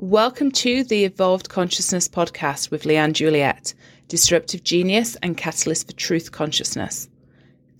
Welcome 0.00 0.52
to 0.52 0.84
the 0.84 1.06
Evolved 1.06 1.48
Consciousness 1.48 2.06
podcast 2.06 2.70
with 2.70 2.84
Leanne 2.84 3.14
Juliet, 3.14 3.74
disruptive 4.06 4.62
genius 4.62 5.16
and 5.24 5.36
catalyst 5.36 5.88
for 5.88 5.92
truth 5.92 6.30
consciousness. 6.30 7.08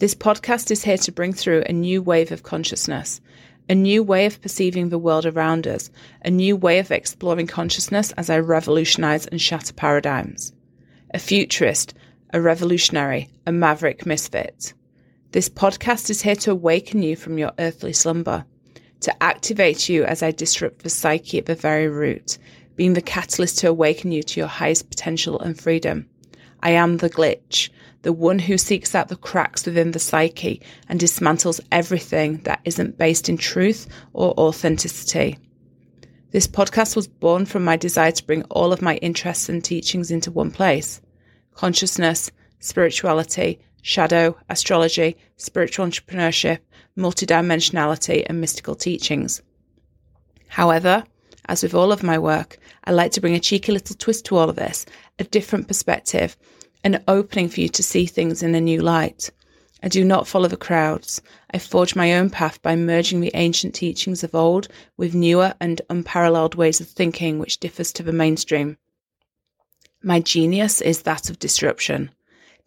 This 0.00 0.16
podcast 0.16 0.72
is 0.72 0.82
here 0.82 0.96
to 0.96 1.12
bring 1.12 1.32
through 1.32 1.62
a 1.62 1.72
new 1.72 2.02
wave 2.02 2.32
of 2.32 2.42
consciousness, 2.42 3.20
a 3.68 3.76
new 3.76 4.02
way 4.02 4.26
of 4.26 4.42
perceiving 4.42 4.88
the 4.88 4.98
world 4.98 5.26
around 5.26 5.68
us, 5.68 5.92
a 6.24 6.28
new 6.28 6.56
way 6.56 6.80
of 6.80 6.90
exploring 6.90 7.46
consciousness 7.46 8.10
as 8.17 8.28
I 8.28 8.40
revolutionize 8.40 9.28
and 9.28 9.40
shatter 9.40 9.72
paradigms. 9.72 10.53
A 11.14 11.21
futurist, 11.21 11.94
a 12.32 12.40
revolutionary, 12.40 13.28
a 13.46 13.53
maverick 13.53 14.06
misfit. 14.06 14.74
This 15.30 15.48
podcast 15.48 16.10
is 16.10 16.23
here 16.23 16.34
to 16.34 16.50
awaken 16.50 17.00
you 17.00 17.14
from 17.14 17.38
your 17.38 17.52
earthly 17.60 17.92
slumber, 17.92 18.45
to 19.01 19.23
activate 19.23 19.88
you 19.88 20.05
as 20.05 20.23
I 20.23 20.30
disrupt 20.30 20.83
the 20.83 20.91
psyche 20.91 21.38
at 21.38 21.47
the 21.47 21.55
very 21.55 21.88
root, 21.88 22.38
being 22.77 22.95
the 22.95 23.02
catalyst 23.02 23.59
to 23.59 23.69
awaken 23.69 24.12
you 24.12 24.23
to 24.23 24.41
your 24.41 24.48
highest 24.48 24.91
potential 24.91 25.38
and 25.41 25.59
freedom. 25.59 26.09
I 26.62 26.71
am 26.71 26.97
the 26.97 27.11
glitch, 27.11 27.71
the 28.02 28.12
one 28.12 28.38
who 28.38 28.59
seeks 28.59 28.95
out 28.95 29.09
the 29.09 29.16
cracks 29.16 29.66
within 29.66 29.93
the 29.93 29.98
psyche 29.98 30.62
and 30.88 31.01
dismantles 31.01 31.61
everything 31.71 32.38
that 32.38 32.61
isn't 32.65 32.98
based 32.98 33.29
in 33.29 33.37
truth 33.37 33.87
or 34.12 34.33
authenticity. 34.38 35.38
This 36.30 36.46
podcast 36.46 36.95
was 36.95 37.09
born 37.09 37.46
from 37.46 37.65
my 37.65 37.77
desire 37.77 38.12
to 38.12 38.27
bring 38.27 38.43
all 38.45 38.73
of 38.73 38.83
my 38.83 38.96
interests 38.96 39.49
and 39.49 39.65
teachings 39.65 40.10
into 40.10 40.30
one 40.30 40.51
place 40.51 41.01
consciousness, 41.55 42.30
spirituality, 42.60 43.59
shadow, 43.88 44.37
astrology, 44.51 45.16
spiritual 45.38 45.87
entrepreneurship, 45.87 46.59
multidimensionality, 46.98 48.23
and 48.29 48.38
mystical 48.38 48.74
teachings. 48.74 49.41
However, 50.48 51.05
as 51.46 51.62
with 51.62 51.73
all 51.73 51.91
of 51.91 52.02
my 52.02 52.19
work, 52.19 52.59
I 52.84 52.91
like 52.91 53.12
to 53.12 53.20
bring 53.23 53.34
a 53.34 53.41
cheeky 53.41 53.73
little 53.73 53.96
twist 53.96 54.27
to 54.27 54.37
all 54.37 54.51
of 54.51 54.56
this, 54.56 54.84
a 55.19 55.24
different 55.24 55.68
perspective, 55.68 56.37
an 56.85 57.02
opening 57.09 57.48
for 57.48 57.63
you 57.63 57.71
to 57.71 57.82
see 57.82 58.04
things 58.04 58.43
in 58.43 58.54
a 58.54 58.60
new 58.60 58.82
light. 58.82 59.30
I 59.82 59.88
do 59.88 60.04
not 60.04 60.29
follow 60.29 60.48
the 60.48 60.59
crowds. 60.59 61.23
I 61.51 61.57
forge 61.57 61.96
my 61.96 62.13
own 62.13 62.29
path 62.29 62.60
by 62.60 62.76
merging 62.76 63.20
the 63.20 63.32
ancient 63.32 63.74
teachings 63.74 64.22
of 64.22 64.34
old 64.34 64.68
with 64.98 65.14
newer 65.14 65.54
and 65.62 65.80
unparalleled 65.88 66.56
ways 66.56 66.82
of 66.82 66.88
thinking 66.88 67.38
which 67.38 67.58
differs 67.58 67.91
to 67.94 68.02
the 68.02 68.12
mainstream. 68.12 68.76
My 70.02 70.20
genius 70.20 70.82
is 70.82 71.02
that 71.02 71.30
of 71.30 71.38
disruption 71.38 72.10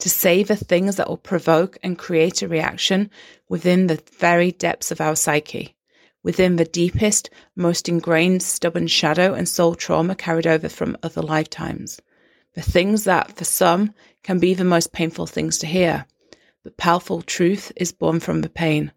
to 0.02 0.10
savor 0.10 0.56
things 0.56 0.96
that 0.96 1.08
will 1.08 1.18
provoke 1.18 1.78
and 1.84 1.98
create 1.98 2.42
a 2.42 2.48
reaction 2.48 3.10
within 3.48 3.86
the 3.88 4.02
very 4.18 4.52
depths 4.52 4.92
of 4.92 5.00
our 5.00 5.16
psyche, 5.16 5.76
within 6.24 6.56
the 6.56 6.66
deepest, 6.66 7.30
most 7.56 7.88
ingrained, 7.88 8.42
stubborn 8.42 8.88
shadow 8.88 9.34
and 9.34 9.48
soul 9.48 9.76
trauma 9.76 10.16
carried 10.16 10.48
over 10.48 10.68
from 10.68 10.98
other 11.04 11.22
lifetimes. 11.22 12.02
The 12.56 12.64
things 12.64 13.04
that, 13.04 13.38
for 13.38 13.46
some, 13.46 13.94
can 14.24 14.40
be 14.40 14.56
the 14.56 14.64
most 14.64 14.92
painful 14.92 15.28
things 15.28 15.60
to 15.60 15.68
hear. 15.68 16.06
But 16.64 16.78
powerful 16.78 17.22
truth 17.22 17.72
is 17.76 17.92
born 17.92 18.20
from 18.20 18.42
the 18.42 18.50
pain. 18.50 18.92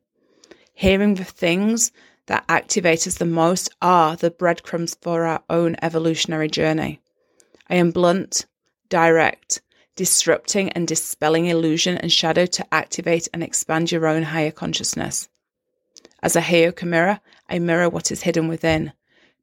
Hearing 0.73 1.15
the 1.15 1.25
things 1.25 1.93
that 2.27 2.45
activate 2.49 3.07
us 3.07 3.17
the 3.17 3.27
most 3.27 3.69
are 3.83 4.17
the 4.17 4.31
breadcrumbs 4.31 4.97
for 5.03 5.25
our 5.25 5.43
own 5.51 5.77
evolutionary 5.83 6.49
journey. 6.49 7.01
I 7.69 7.75
am 7.75 7.91
blunt, 7.91 8.47
direct, 8.89 9.61
disrupting 9.97 10.71
and 10.71 10.89
dispelling 10.89 11.47
illusion 11.47 11.97
and 11.97 12.11
shadow 12.11 12.47
to 12.47 12.75
activate 12.75 13.29
and 13.33 13.43
expand 13.43 13.93
your 13.93 14.07
own 14.07 14.23
higher 14.23 14.51
consciousness. 14.51 15.29
As 16.23 16.37
a 16.37 16.41
Heyoka 16.41 16.85
mirror, 16.85 17.21
I 17.49 17.59
mirror 17.59 17.89
what 17.89 18.11
is 18.11 18.23
hidden 18.23 18.49
within, 18.49 18.93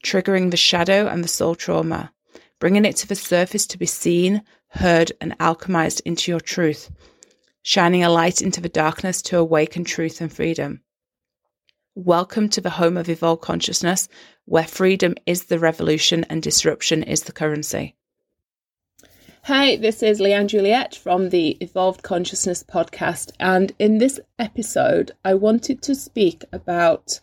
triggering 0.04 0.52
the 0.52 0.58
shadow 0.58 1.08
and 1.08 1.24
the 1.24 1.30
soul 1.30 1.56
trauma, 1.56 2.12
bringing 2.60 2.86
it 2.86 2.96
to 2.98 3.08
the 3.08 3.16
surface 3.16 3.66
to 3.68 3.78
be 3.78 3.86
seen, 3.86 4.42
heard, 4.70 5.12
and 5.22 5.38
alchemized 5.38 6.02
into 6.06 6.32
your 6.32 6.40
truth, 6.40 6.92
shining 7.64 8.04
a 8.04 8.10
light 8.10 8.42
into 8.42 8.62
the 8.62 8.70
darkness 8.70 9.22
to 9.22 9.38
awaken 9.38 9.84
truth 9.84 10.22
and 10.22 10.34
freedom. 10.34 10.82
Welcome 11.94 12.50
to 12.50 12.62
the 12.62 12.70
home 12.70 12.98
of 12.98 13.10
evolved 13.10 13.42
consciousness, 13.42 14.08
where 14.46 14.64
freedom 14.64 15.16
is 15.26 15.46
the 15.46 15.60
revolution 15.60 16.24
and 16.30 16.42
disruption 16.42 17.04
is 17.04 17.24
the 17.24 17.32
currency. 17.32 17.96
Hi, 19.46 19.76
this 19.76 20.04
is 20.04 20.20
Leanne 20.20 20.46
Juliet 20.46 20.94
from 20.94 21.30
the 21.30 21.58
Evolved 21.62 22.04
Consciousness 22.04 22.62
podcast. 22.62 23.32
And 23.40 23.72
in 23.80 23.98
this 23.98 24.20
episode, 24.38 25.14
I 25.26 25.34
wanted 25.34 25.82
to 25.82 25.96
speak 25.96 26.46
about 26.54 27.20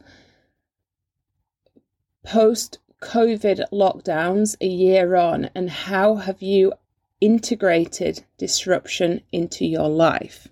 post 2.26 2.80
COVID 3.00 3.66
lockdowns 3.72 4.56
a 4.60 4.66
year 4.66 5.14
on 5.14 5.50
and 5.54 5.70
how 5.70 6.16
have 6.16 6.42
you 6.42 6.72
integrated 7.20 8.24
disruption 8.36 9.20
into 9.30 9.64
your 9.64 9.88
life. 9.88 10.48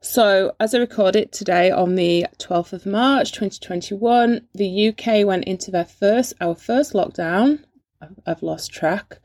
So, 0.00 0.54
as 0.60 0.72
I 0.72 0.78
record 0.78 1.16
it 1.16 1.32
today 1.32 1.68
on 1.68 1.96
the 1.96 2.26
12th 2.38 2.72
of 2.72 2.86
March 2.86 3.32
2021, 3.32 4.46
the 4.54 4.88
UK 4.90 5.26
went 5.26 5.46
into 5.46 5.72
their 5.72 5.84
first, 5.84 6.34
our 6.40 6.54
first 6.54 6.92
lockdown. 6.92 7.64
I've 8.26 8.42
lost 8.42 8.72
track 8.72 9.18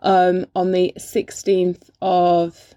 um, 0.00 0.46
on 0.54 0.72
the 0.72 0.92
16th 0.98 1.90
of 2.00 2.74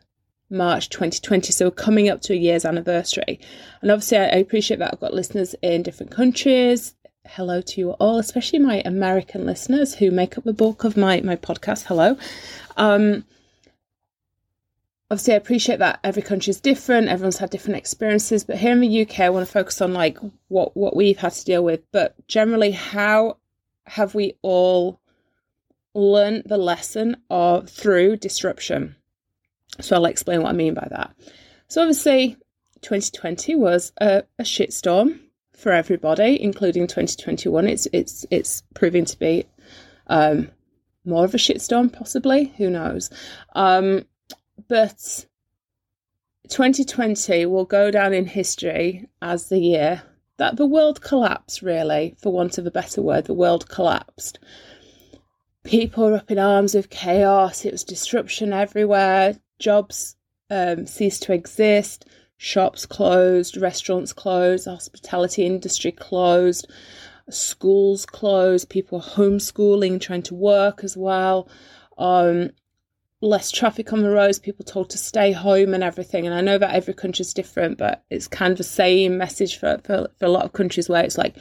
March 0.49 0.89
2020. 0.89 1.51
So 1.51 1.65
we're 1.65 1.71
coming 1.71 2.09
up 2.09 2.21
to 2.21 2.33
a 2.33 2.37
year's 2.37 2.65
anniversary. 2.65 3.39
And 3.81 3.91
obviously, 3.91 4.17
I, 4.17 4.25
I 4.25 4.37
appreciate 4.37 4.79
that 4.79 4.93
I've 4.93 4.99
got 4.99 5.13
listeners 5.13 5.55
in 5.61 5.83
different 5.83 6.11
countries. 6.11 6.95
Hello 7.27 7.61
to 7.61 7.81
you 7.81 7.91
all, 7.91 8.19
especially 8.19 8.59
my 8.59 8.81
American 8.85 9.45
listeners 9.45 9.95
who 9.95 10.11
make 10.11 10.37
up 10.37 10.43
the 10.43 10.53
bulk 10.53 10.83
of 10.83 10.95
my, 10.95 11.21
my 11.21 11.35
podcast. 11.35 11.85
Hello. 11.85 12.17
Um, 12.77 13.25
obviously, 15.09 15.33
I 15.33 15.37
appreciate 15.37 15.79
that 15.79 15.99
every 16.03 16.21
country 16.21 16.51
is 16.51 16.61
different, 16.61 17.07
everyone's 17.07 17.37
had 17.39 17.49
different 17.49 17.77
experiences. 17.77 18.43
But 18.43 18.57
here 18.57 18.71
in 18.71 18.81
the 18.81 19.01
UK, 19.01 19.21
I 19.21 19.29
want 19.29 19.45
to 19.45 19.51
focus 19.51 19.81
on 19.81 19.93
like 19.93 20.19
what, 20.49 20.77
what 20.77 20.95
we've 20.95 21.17
had 21.17 21.33
to 21.33 21.45
deal 21.45 21.63
with. 21.63 21.81
But 21.91 22.15
generally, 22.27 22.71
how 22.71 23.37
have 23.87 24.13
we 24.13 24.35
all 24.43 24.99
learn 25.95 26.43
the 26.45 26.57
lesson 26.57 27.17
of 27.29 27.69
through 27.69 28.17
disruption. 28.17 28.95
So 29.81 29.95
I'll 29.95 30.05
explain 30.05 30.41
what 30.43 30.49
I 30.49 30.53
mean 30.53 30.73
by 30.73 30.87
that. 30.91 31.15
So 31.67 31.81
obviously, 31.81 32.37
2020 32.81 33.55
was 33.55 33.91
a, 33.99 34.23
a 34.37 34.43
shitstorm 34.43 35.19
for 35.55 35.71
everybody, 35.71 36.41
including 36.41 36.87
2021. 36.87 37.67
It's 37.67 37.87
it's 37.91 38.25
it's 38.29 38.61
proving 38.73 39.05
to 39.05 39.17
be 39.17 39.45
um, 40.07 40.51
more 41.05 41.25
of 41.25 41.33
a 41.33 41.37
shitstorm, 41.37 41.91
possibly. 41.91 42.53
Who 42.57 42.69
knows? 42.69 43.09
Um, 43.53 44.05
but 44.67 45.25
2020 46.49 47.45
will 47.47 47.65
go 47.65 47.89
down 47.89 48.13
in 48.13 48.25
history 48.25 49.07
as 49.21 49.49
the 49.49 49.59
year 49.59 50.03
that 50.37 50.57
the 50.57 50.67
world 50.67 51.01
collapsed. 51.01 51.61
Really, 51.61 52.15
for 52.21 52.31
want 52.31 52.57
of 52.57 52.67
a 52.67 52.71
better 52.71 53.01
word, 53.01 53.25
the 53.25 53.33
world 53.33 53.69
collapsed 53.69 54.39
people 55.65 56.05
were 56.05 56.17
up 56.17 56.31
in 56.31 56.39
arms 56.39 56.75
with 56.75 56.89
chaos. 56.89 57.65
It 57.65 57.71
was 57.71 57.83
disruption 57.83 58.53
everywhere. 58.53 59.37
Jobs 59.59 60.15
um, 60.49 60.85
ceased 60.85 61.23
to 61.23 61.33
exist. 61.33 62.05
Shops 62.37 62.85
closed. 62.85 63.57
Restaurants 63.57 64.13
closed. 64.13 64.65
Hospitality 64.65 65.45
industry 65.45 65.91
closed. 65.91 66.69
Schools 67.29 68.05
closed. 68.05 68.69
People 68.69 69.01
homeschooling, 69.01 69.99
trying 69.99 70.23
to 70.23 70.35
work 70.35 70.83
as 70.83 70.95
well. 70.95 71.49
Um, 71.97 72.51
less 73.21 73.49
traffic 73.49 73.91
on 73.91 74.03
the 74.03 74.11
roads. 74.11 74.37
People 74.37 74.65
told 74.65 74.89
to 74.91 74.97
stay 74.97 75.31
home 75.31 75.73
and 75.73 75.83
everything. 75.83 76.25
And 76.25 76.35
I 76.35 76.41
know 76.41 76.59
that 76.59 76.75
every 76.75 76.93
country 76.93 77.23
is 77.23 77.33
different, 77.33 77.77
but 77.77 78.03
it's 78.09 78.27
kind 78.27 78.51
of 78.51 78.57
the 78.57 78.63
same 78.63 79.17
message 79.17 79.57
for, 79.57 79.79
for, 79.83 80.09
for 80.19 80.25
a 80.25 80.29
lot 80.29 80.45
of 80.45 80.53
countries 80.53 80.87
where 80.87 81.03
it's 81.03 81.17
like, 81.17 81.35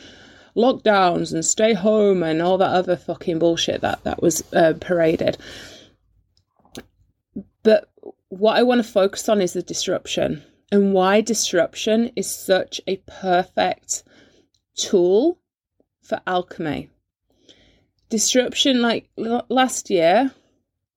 lockdowns 0.57 1.33
and 1.33 1.45
stay 1.45 1.75
home 1.75 2.23
and 2.23 2.41
all 2.41 2.59
that 2.59 2.71
other 2.71 2.97
fucking 2.97 3.39
bullshit 3.39 3.81
that 3.81 4.03
that 4.05 4.23
was 4.23 4.43
uh, 4.53 4.75
paraded. 4.81 5.37
But 7.63 7.91
what 8.29 8.57
I 8.57 8.63
want 8.63 8.85
to 8.85 8.89
focus 8.89 9.29
on 9.29 9.41
is 9.41 9.53
the 9.53 9.63
disruption 9.63 10.43
and 10.71 10.93
why 10.93 11.21
disruption 11.21 12.11
is 12.17 12.29
such 12.29 12.81
a 12.87 12.97
perfect 13.07 14.03
tool 14.75 15.39
for 16.03 16.21
alchemy. 16.27 16.91
Disruption, 18.09 18.83
like 18.83 19.09
last 19.17 19.91
year, 19.91 20.33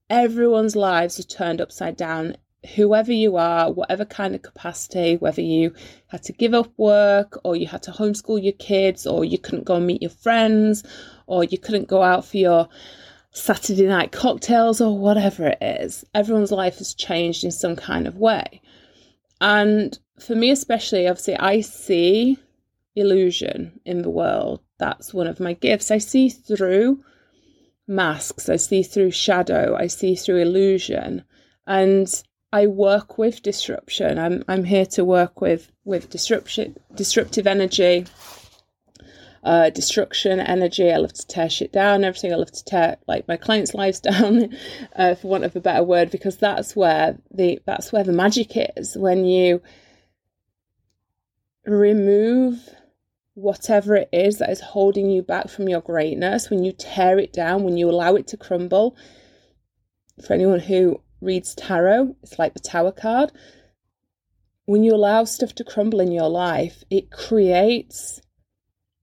everyone's 0.10 0.76
lives 0.76 1.20
are 1.20 1.24
turned 1.24 1.62
upside 1.62 1.96
down 1.96 2.38
whoever 2.76 3.12
you 3.12 3.38
are, 3.38 3.72
whatever 3.72 4.06
kind 4.06 4.36
of 4.36 4.42
capacity, 4.42 5.18
whether 5.18 5.42
you 5.42 5.74
had 6.08 6.24
to 6.24 6.34
give 6.34 6.54
up 6.54 6.72
work 6.78 7.40
or 7.44 7.56
you 7.56 7.68
had 7.68 7.84
to 7.84 7.92
homeschool 7.92 8.44
your 8.44 8.54
kids 8.54 9.06
or 9.06 9.24
you 9.24 9.38
couldn't 9.38 9.66
go 9.66 9.76
and 9.76 9.88
meet 9.88 10.02
your 10.02 10.12
friends 10.12 10.84
or 11.28 11.44
you 11.44 11.58
couldn't 11.58 11.88
go 11.88 12.02
out 12.02 12.26
for 12.26 12.38
your 12.38 12.68
Saturday 13.32 13.88
night 13.88 14.12
cocktails 14.12 14.82
or 14.82 14.98
whatever 14.98 15.48
it 15.48 15.58
is, 15.62 16.04
everyone's 16.14 16.52
life 16.52 16.80
has 16.80 16.94
changed 16.94 17.44
in 17.44 17.52
some 17.52 17.76
kind 17.76 18.08
of 18.08 18.18
way. 18.18 18.62
And 19.40 19.98
for 20.20 20.36
me, 20.36 20.50
especially, 20.50 21.08
obviously, 21.08 21.38
I 21.38 21.62
see 21.62 22.40
illusion 22.96 23.80
in 23.86 24.02
the 24.02 24.10
world. 24.10 24.62
That's 24.80 25.14
one 25.14 25.28
of 25.28 25.40
my 25.40 25.54
gifts. 25.54 25.92
I 25.92 26.00
see 26.00 26.30
through 26.30 27.04
masks, 27.88 28.50
I 28.50 28.56
see 28.56 28.84
through 28.84 29.12
shadow, 29.12 29.76
I 29.76 29.88
see 29.88 30.16
through 30.16 30.38
illusion. 30.38 31.24
And 31.68 32.10
I 32.54 32.68
work 32.68 33.18
with 33.18 33.42
disruption. 33.42 34.18
I'm 34.18 34.44
I'm 34.48 34.64
here 34.64 34.86
to 34.88 35.04
work 35.04 35.42
with 35.42 35.72
with 35.84 36.10
disruption 36.10 36.78
disruptive 36.96 37.46
energy, 37.46 38.06
uh, 39.44 39.70
destruction 39.70 40.40
energy. 40.40 40.92
I 40.92 40.98
love 40.98 41.14
to 41.14 41.28
tear 41.28 41.50
shit 41.50 41.74
down, 41.74 42.06
everything. 42.06 42.32
I 42.32 42.38
love 42.38 42.52
to 42.52 42.64
tear 42.64 42.98
like 43.08 43.28
my 43.28 43.36
clients' 43.36 43.74
lives 43.74 44.00
down, 44.12 44.56
uh, 44.96 45.16
for 45.16 45.28
want 45.28 45.44
of 45.44 45.56
a 45.56 45.62
better 45.62 45.84
word, 45.84 46.10
because 46.10 46.38
that's 46.38 46.76
where 46.76 47.18
the 47.32 47.60
that's 47.66 47.92
where 47.92 48.04
the 48.04 48.14
magic 48.14 48.52
is 48.56 48.96
when 48.96 49.26
you 49.26 49.62
remove 51.66 52.70
whatever 53.34 53.96
it 53.96 54.10
is 54.14 54.40
that 54.40 54.50
is 54.50 54.62
holding 54.62 55.12
you 55.12 55.22
back 55.22 55.50
from 55.50 55.68
your 55.68 55.82
greatness, 55.82 56.50
when 56.50 56.64
you 56.64 56.72
tear 56.72 57.20
it 57.20 57.34
down, 57.34 57.64
when 57.64 57.78
you 57.78 57.90
allow 57.90 58.16
it 58.16 58.28
to 58.28 58.38
crumble. 58.38 58.96
For 60.26 60.34
anyone 60.34 60.60
who 60.62 61.00
reads 61.22 61.56
tarot, 61.56 62.16
it's 62.24 62.40
like 62.40 62.54
the 62.54 62.60
tower 62.60 62.92
card. 62.92 63.32
When 64.66 64.84
you 64.84 64.94
allow 64.94 65.24
stuff 65.24 65.54
to 65.56 65.64
crumble 65.64 66.00
in 66.00 66.12
your 66.12 66.30
life, 66.30 66.84
it 66.90 67.12
creates 67.12 68.22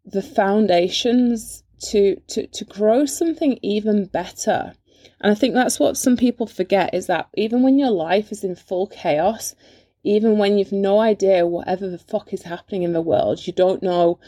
the 0.05 0.22
foundations 0.22 1.62
to 1.90 2.16
to 2.28 2.46
to 2.46 2.64
grow 2.64 3.06
something 3.06 3.58
even 3.62 4.06
better. 4.06 4.75
And 5.20 5.32
I 5.32 5.34
think 5.34 5.55
that's 5.55 5.81
what 5.81 5.96
some 5.96 6.16
people 6.16 6.46
forget 6.46 6.94
is 6.94 7.06
that 7.06 7.28
even 7.34 7.62
when 7.62 7.78
your 7.78 7.90
life 7.90 8.31
is 8.31 8.44
in 8.44 8.56
full 8.56 8.87
chaos, 8.87 9.55
even 10.02 10.38
when 10.38 10.58
you've 10.58 10.72
no 10.72 11.00
idea 11.00 11.46
whatever 11.46 11.88
the 11.88 11.99
fuck 11.99 12.32
is 12.32 12.43
happening 12.43 12.82
in 12.82 12.93
the 12.93 13.00
world, 13.00 13.46
you 13.46 13.52
don't 13.52 13.82
know 13.82 14.19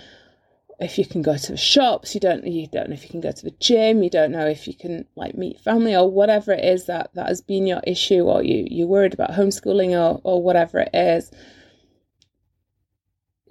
if 0.78 0.98
you 0.98 1.06
can 1.06 1.22
go 1.22 1.36
to 1.36 1.52
the 1.52 1.56
shops, 1.56 2.14
you 2.14 2.20
don't 2.20 2.46
you 2.46 2.66
don't 2.66 2.88
know 2.88 2.94
if 2.94 3.02
you 3.02 3.08
can 3.08 3.20
go 3.20 3.32
to 3.32 3.44
the 3.44 3.54
gym, 3.60 4.02
you 4.02 4.10
don't 4.10 4.32
know 4.32 4.46
if 4.46 4.66
you 4.66 4.74
can 4.74 5.06
like 5.16 5.34
meet 5.34 5.60
family 5.60 5.96
or 5.96 6.10
whatever 6.10 6.52
it 6.52 6.64
is 6.64 6.86
that 6.86 7.10
that 7.14 7.28
has 7.28 7.40
been 7.40 7.66
your 7.66 7.80
issue 7.86 8.22
or 8.22 8.42
you 8.42 8.66
you're 8.70 8.86
worried 8.86 9.14
about 9.14 9.30
homeschooling 9.30 9.90
or 9.90 10.20
or 10.22 10.42
whatever 10.42 10.80
it 10.80 10.90
is. 10.92 11.30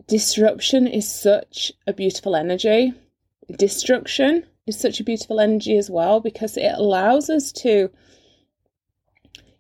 Disruption 0.08 0.86
is 0.86 1.12
such 1.12 1.72
a 1.88 1.94
beautiful 1.94 2.36
energy. 2.36 2.94
Destruction 3.58 4.46
is 4.68 4.80
such 4.80 5.00
a 5.00 5.04
beautiful 5.04 5.40
energy 5.40 5.78
as 5.78 5.90
well 5.90 6.20
because 6.20 6.58
it 6.58 6.74
allows 6.76 7.30
us 7.30 7.52
to 7.52 7.90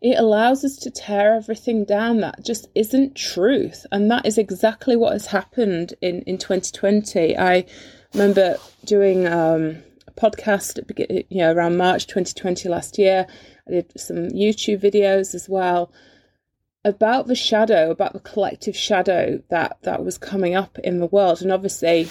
it 0.05 0.19
allows 0.19 0.63
us 0.63 0.77
to 0.77 0.91
tear 0.91 1.33
everything 1.33 1.83
down 1.83 2.19
that 2.19 2.45
just 2.45 2.67
isn't 2.75 3.15
truth. 3.15 3.87
And 3.91 4.11
that 4.11 4.27
is 4.27 4.37
exactly 4.37 4.95
what 4.95 5.13
has 5.13 5.25
happened 5.25 5.95
in, 5.99 6.21
in 6.27 6.37
2020. 6.37 7.35
I 7.35 7.65
remember 8.13 8.57
doing 8.83 9.25
um, 9.25 9.81
a 10.07 10.11
podcast 10.11 10.77
at, 10.77 11.31
you 11.31 11.39
know, 11.39 11.51
around 11.51 11.77
March 11.77 12.05
2020 12.05 12.69
last 12.69 12.99
year. 12.99 13.25
I 13.67 13.71
did 13.71 13.99
some 13.99 14.29
YouTube 14.29 14.79
videos 14.79 15.33
as 15.33 15.49
well 15.49 15.91
about 16.83 17.25
the 17.25 17.33
shadow, 17.33 17.89
about 17.89 18.13
the 18.13 18.19
collective 18.19 18.77
shadow 18.77 19.41
that, 19.49 19.79
that 19.81 20.05
was 20.05 20.19
coming 20.19 20.53
up 20.53 20.77
in 20.83 20.99
the 20.99 21.07
world. 21.07 21.41
And 21.41 21.51
obviously, 21.51 22.07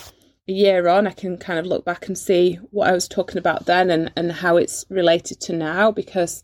a 0.48 0.52
year 0.52 0.88
on, 0.88 1.06
I 1.06 1.12
can 1.12 1.38
kind 1.38 1.60
of 1.60 1.66
look 1.66 1.84
back 1.84 2.08
and 2.08 2.18
see 2.18 2.56
what 2.72 2.88
I 2.88 2.92
was 2.92 3.06
talking 3.06 3.38
about 3.38 3.66
then 3.66 3.88
and, 3.88 4.10
and 4.16 4.32
how 4.32 4.56
it's 4.56 4.84
related 4.90 5.40
to 5.42 5.52
now 5.52 5.92
because 5.92 6.42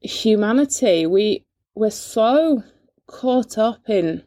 humanity, 0.00 1.06
we 1.06 1.44
we're 1.74 1.90
so 1.90 2.62
caught 3.06 3.58
up 3.58 3.88
in 3.88 4.22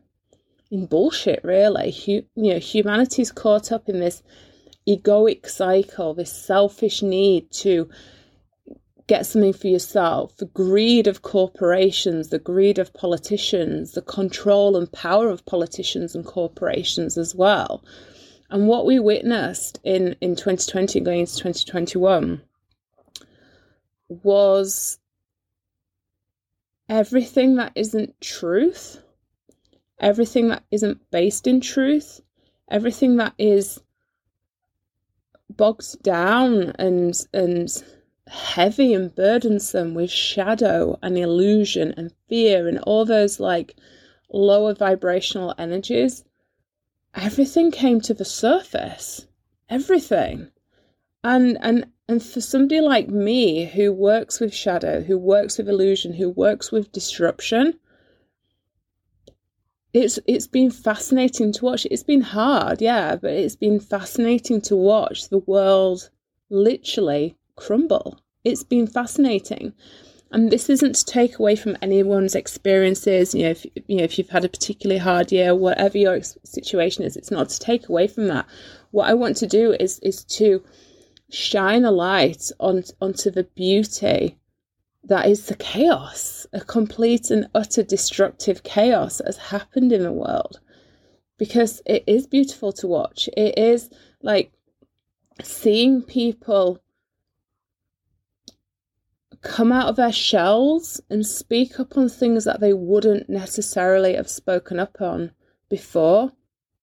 in 0.72 0.86
bullshit. 0.86 1.42
Really, 1.44 1.92
you 2.06 2.26
know, 2.36 2.60
humanity's 2.60 3.32
caught 3.32 3.72
up 3.72 3.90
in 3.90 4.00
this 4.00 4.24
egoic 4.88 5.48
cycle, 5.48 6.14
this 6.14 6.32
selfish 6.32 7.02
need 7.02 7.52
to 7.52 7.90
get 9.10 9.26
something 9.26 9.54
for 9.54 9.68
yourself, 9.68 10.38
the 10.38 10.46
greed 10.46 11.08
of 11.08 11.24
corporations, 11.24 12.30
the 12.30 12.38
greed 12.38 12.78
of 12.78 12.94
politicians, 12.94 13.94
the 13.94 14.04
control 14.04 14.78
and 14.78 14.92
power 14.92 15.30
of 15.30 15.46
politicians 15.48 16.14
and 16.14 16.24
corporations 16.26 17.18
as 17.18 17.34
well. 17.34 17.84
And 18.52 18.68
what 18.68 18.86
we 18.86 19.00
witnessed 19.00 19.80
in, 19.84 20.16
in 20.22 20.36
2020 20.36 21.00
going 21.00 21.22
into 21.22 21.34
2021 21.38 22.42
was 24.10 25.00
everything 26.90 27.56
that 27.56 27.72
isn't 27.76 28.20
truth, 28.20 29.02
everything 30.00 30.50
that 30.50 30.64
isn't 30.72 31.00
based 31.12 31.48
in 31.48 31.62
truth, 31.62 32.22
everything 32.70 33.18
that 33.18 33.34
is 33.38 33.82
bogged 35.50 36.02
down 36.04 36.74
and 36.80 37.28
and 37.34 37.84
heavy 38.28 38.94
and 38.94 39.16
burdensome 39.16 39.94
with 39.94 40.12
shadow 40.12 40.98
and 41.02 41.18
illusion 41.18 41.94
and 41.98 42.14
fear 42.28 42.68
and 42.68 42.78
all 42.80 43.04
those 43.06 43.40
like 43.40 43.76
lower 44.32 44.74
vibrational 44.74 45.56
energies 45.58 46.24
everything 47.16 47.72
came 47.72 48.02
to 48.02 48.14
the 48.14 48.26
surface. 48.26 49.26
Everything. 49.70 50.52
And 51.24 51.58
and 51.62 51.88
and 52.10 52.24
for 52.24 52.42
somebody 52.42 52.82
like 52.82 53.08
me 53.08 53.66
who 53.66 53.94
works 53.94 54.40
with 54.40 54.52
shadow, 54.52 55.04
who 55.04 55.16
works 55.16 55.60
with 55.60 55.70
illusion, 55.70 56.14
who 56.14 56.32
works 56.32 56.72
with 56.72 56.92
disruption, 56.92 57.76
it's 59.94 60.18
it's 60.26 60.48
been 60.48 60.72
fascinating 60.72 61.54
to 61.54 61.66
watch. 61.66 61.86
It's 61.92 62.02
been 62.02 62.22
hard, 62.22 62.82
yeah, 62.82 63.16
but 63.16 63.30
it's 63.34 63.56
been 63.56 63.80
fascinating 63.80 64.60
to 64.62 64.76
watch 64.76 65.30
the 65.30 65.38
world 65.38 66.10
literally 66.50 67.38
crumble. 67.56 68.20
It's 68.44 68.64
been 68.64 68.88
fascinating. 68.88 69.74
And 70.32 70.50
this 70.50 70.68
isn't 70.68 70.96
to 70.96 71.06
take 71.06 71.38
away 71.38 71.56
from 71.56 71.78
anyone's 71.80 72.34
experiences. 72.34 73.36
You 73.36 73.44
know, 73.44 73.50
if 73.52 73.66
you 73.88 73.98
know 73.98 74.04
if 74.04 74.18
you've 74.18 74.30
had 74.30 74.46
a 74.46 74.50
particularly 74.50 75.00
hard 75.00 75.32
year, 75.32 75.54
whatever 75.54 76.00
your 76.00 76.22
situation 76.44 77.04
is, 77.04 77.16
it's 77.16 77.30
not 77.30 77.50
to 77.50 77.60
take 77.60 77.88
away 77.88 78.08
from 78.08 78.26
that. 78.30 78.48
What 78.90 79.10
I 79.10 79.14
want 79.14 79.38
to 79.38 79.48
do 79.48 79.76
is 79.80 80.00
is 80.00 80.24
to 80.40 80.64
shine 81.30 81.86
a 81.86 81.92
light 81.92 82.52
on 82.60 82.84
onto 83.00 83.30
the 83.30 83.44
beauty 83.44 84.40
that 85.04 85.28
is 85.28 85.46
the 85.46 85.56
chaos, 85.56 86.46
a 86.54 86.62
complete 86.62 87.32
and 87.32 87.50
utter 87.56 87.84
destructive 87.84 88.64
chaos 88.64 89.22
has 89.26 89.38
happened 89.38 89.92
in 89.92 90.04
the 90.04 90.12
world. 90.12 90.60
Because 91.38 91.82
it 91.86 92.04
is 92.06 92.28
beautiful 92.28 92.74
to 92.74 92.88
watch. 92.88 93.30
It 93.36 93.58
is 93.58 93.90
like 94.22 94.52
seeing 95.42 96.02
people 96.02 96.82
come 99.42 99.72
out 99.72 99.88
of 99.88 99.96
their 99.96 100.12
shells 100.12 101.00
and 101.10 101.26
speak 101.26 101.80
up 101.80 101.98
on 101.98 102.10
things 102.10 102.44
that 102.44 102.60
they 102.60 102.74
wouldn't 102.74 103.30
necessarily 103.30 104.16
have 104.16 104.30
spoken 104.30 104.80
up 104.80 105.02
on 105.02 105.32
before 105.70 106.34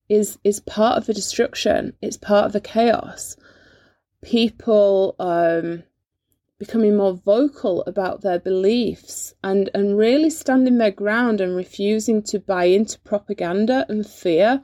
is 0.09 0.38
is 0.42 0.61
part 0.61 0.97
of 0.97 1.06
the 1.06 1.12
destruction. 1.12 1.92
It's 2.00 2.16
part 2.16 2.47
of 2.47 2.52
the 2.52 2.61
chaos 2.61 3.37
people 4.23 5.14
um, 5.18 5.82
becoming 6.58 6.96
more 6.96 7.14
vocal 7.14 7.82
about 7.87 8.23
their 8.23 8.38
beliefs 8.38 9.35
and, 9.44 9.70
and 9.75 9.99
really 9.99 10.30
standing 10.30 10.78
their 10.78 10.90
ground 10.90 11.40
and 11.40 11.54
refusing 11.54 12.23
to 12.23 12.38
buy 12.38 12.64
into 12.64 12.99
propaganda 13.00 13.85
and 13.88 14.06
fear 14.06 14.62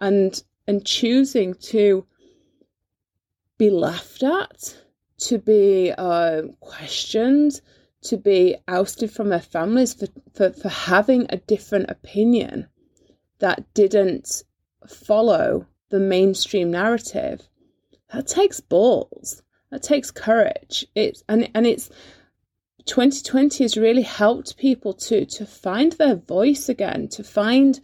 and 0.00 0.42
and 0.66 0.86
choosing 0.86 1.54
to 1.54 2.06
be 3.58 3.70
laughed 3.70 4.22
at, 4.22 4.76
to 5.18 5.38
be 5.38 5.92
uh, 5.96 6.42
questioned, 6.60 7.60
to 8.02 8.16
be 8.16 8.56
ousted 8.68 9.10
from 9.10 9.28
their 9.28 9.40
families 9.40 9.94
for, 9.94 10.06
for, 10.34 10.52
for 10.52 10.68
having 10.68 11.26
a 11.28 11.36
different 11.36 11.90
opinion 11.90 12.66
that 13.38 13.72
didn't 13.74 14.42
follow 14.88 15.66
the 15.90 16.00
mainstream 16.00 16.70
narrative 16.70 17.48
that 18.12 18.26
takes 18.26 18.60
balls. 18.60 19.42
That 19.70 19.82
takes 19.82 20.10
courage. 20.10 20.86
It's 20.94 21.22
and 21.28 21.50
and 21.54 21.66
it's 21.66 21.90
2020 22.86 23.64
has 23.64 23.76
really 23.76 24.02
helped 24.02 24.56
people 24.56 24.92
to 24.94 25.24
to 25.24 25.46
find 25.46 25.92
their 25.92 26.16
voice 26.16 26.68
again, 26.68 27.08
to 27.08 27.24
find 27.24 27.80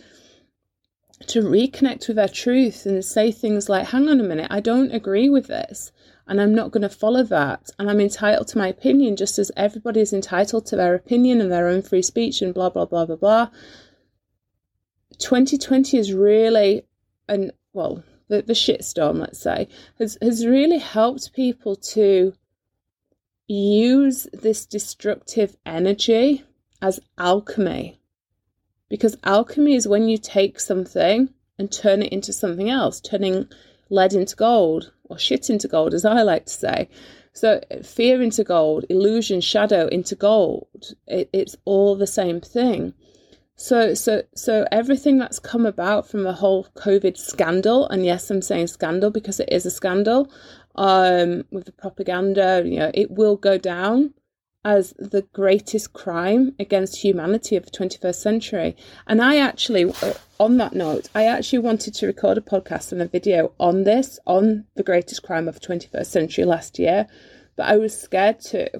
to 1.27 1.41
reconnect 1.41 2.07
with 2.07 2.17
their 2.17 2.29
truth 2.29 2.87
and 2.87 3.05
say 3.05 3.33
things 3.33 3.69
like, 3.69 3.89
hang 3.89 4.09
on 4.09 4.21
a 4.21 4.25
minute, 4.25 4.49
I 4.51 4.61
don't 4.61 4.93
agree 4.93 5.29
with 5.29 5.49
this 5.49 5.91
and 6.29 6.41
I'm 6.41 6.55
not 6.55 6.71
going 6.71 6.83
to 6.83 6.89
follow 6.91 7.23
that. 7.25 7.71
And 7.79 7.89
I'm 7.91 8.01
entitled 8.01 8.49
to 8.49 8.59
my 8.59 8.69
opinion 8.69 9.17
just 9.17 9.39
as 9.39 9.51
everybody 9.57 10.01
is 10.01 10.13
entitled 10.13 10.67
to 10.67 10.77
their 10.77 10.95
opinion 10.95 11.41
and 11.41 11.51
their 11.51 11.69
own 11.69 11.81
free 11.81 12.03
speech 12.03 12.43
and 12.43 12.53
blah, 12.53 12.69
blah, 12.69 12.85
blah, 12.85 13.07
blah, 13.07 13.17
blah. 13.17 13.49
2020 15.19 15.97
is 15.97 16.13
really, 16.13 16.83
and 17.29 17.51
well, 17.73 18.05
the, 18.29 18.43
the 18.43 18.53
shitstorm, 18.53 19.19
let's 19.19 19.41
say, 19.41 19.69
has, 19.99 20.17
has 20.23 20.47
really 20.47 20.79
helped 20.79 21.33
people 21.33 21.77
to 21.77 22.35
use 23.47 24.27
this 24.33 24.67
destructive 24.67 25.57
energy 25.65 26.45
as 26.81 27.01
alchemy. 27.17 27.99
Because 28.89 29.17
alchemy 29.25 29.75
is 29.75 29.89
when 29.89 30.09
you 30.09 30.19
take 30.19 30.61
something 30.61 31.31
and 31.59 31.73
turn 31.73 32.03
it 32.03 32.13
into 32.13 32.33
something 32.33 32.71
else, 32.71 33.01
turning 33.01 33.49
lead 33.91 34.13
into 34.13 34.37
gold, 34.37 34.93
or 35.05 35.19
shit 35.19 35.51
into 35.51 35.69
gold, 35.69 35.95
as 35.95 36.05
I 36.05 36.23
like 36.23 36.47
to 36.47 36.53
say. 36.53 36.89
So, 37.33 37.61
fear 37.83 38.21
into 38.23 38.45
gold, 38.45 38.85
illusion, 38.89 39.41
shadow 39.41 39.87
into 39.89 40.15
gold, 40.15 40.95
it, 41.07 41.31
it's 41.33 41.57
all 41.65 41.97
the 41.97 42.07
same 42.07 42.41
thing. 42.41 42.95
So, 43.61 43.93
so, 43.95 44.23
so 44.37 44.67
everything 44.71 45.19
that's 45.19 45.41
come 45.41 45.67
about 45.67 46.07
from 46.07 46.23
the 46.23 46.33
whole 46.33 46.69
COVID 46.77 47.17
scandal, 47.19 47.89
and 47.89 48.05
yes, 48.05 48.31
I'm 48.31 48.41
saying 48.41 48.69
scandal 48.69 49.11
because 49.11 49.41
it 49.41 49.49
is 49.51 49.67
a 49.67 49.71
scandal, 49.73 50.31
um, 50.77 51.45
with 51.51 51.65
the 51.65 51.73
propaganda, 51.73 52.63
you 52.65 52.79
know, 52.79 52.93
it 52.95 53.11
will 53.11 53.37
go 53.37 53.59
down 53.59 54.15
as 54.65 54.95
the 54.97 55.23
greatest 55.33 55.93
crime 55.93 56.55
against 56.61 57.03
humanity 57.03 57.57
of 57.57 57.65
the 57.65 57.73
21st 57.73 58.15
century. 58.15 58.77
And 59.09 59.21
I 59.21 59.39
actually, 59.39 59.93
uh, 60.03 60.15
on 60.39 60.59
that 60.59 60.75
note, 60.75 61.09
I 61.17 61.25
actually 61.25 61.59
wanted 61.59 61.95
to 61.95 62.07
record 62.07 62.39
a 62.39 62.41
podcast 62.41 62.93
and 62.93 63.03
a 63.03 63.09
video 63.09 63.53
on 63.59 63.83
this, 63.83 64.21
on 64.25 64.67
the 64.77 64.85
greatest 64.85 65.25
crime 65.25 65.49
of 65.49 65.59
the 65.59 65.67
21st 65.67 66.07
century 66.07 66.45
last 66.45 66.79
year, 66.79 67.09
but 67.57 67.67
I 67.67 67.77
was 67.77 68.01
scared 68.01 68.39
to 68.53 68.71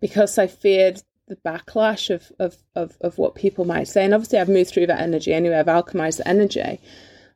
because 0.00 0.38
I 0.38 0.46
feared 0.46 1.02
the 1.28 1.36
backlash 1.36 2.12
of, 2.14 2.32
of, 2.38 2.56
of, 2.74 2.96
of 3.00 3.18
what 3.18 3.34
people 3.34 3.64
might 3.64 3.88
say. 3.88 4.04
And 4.04 4.14
obviously, 4.14 4.38
I've 4.38 4.48
moved 4.48 4.70
through 4.70 4.86
that 4.86 5.00
energy 5.00 5.32
anyway, 5.32 5.58
I've 5.58 5.66
alchemized 5.66 6.18
the 6.18 6.28
energy. 6.28 6.80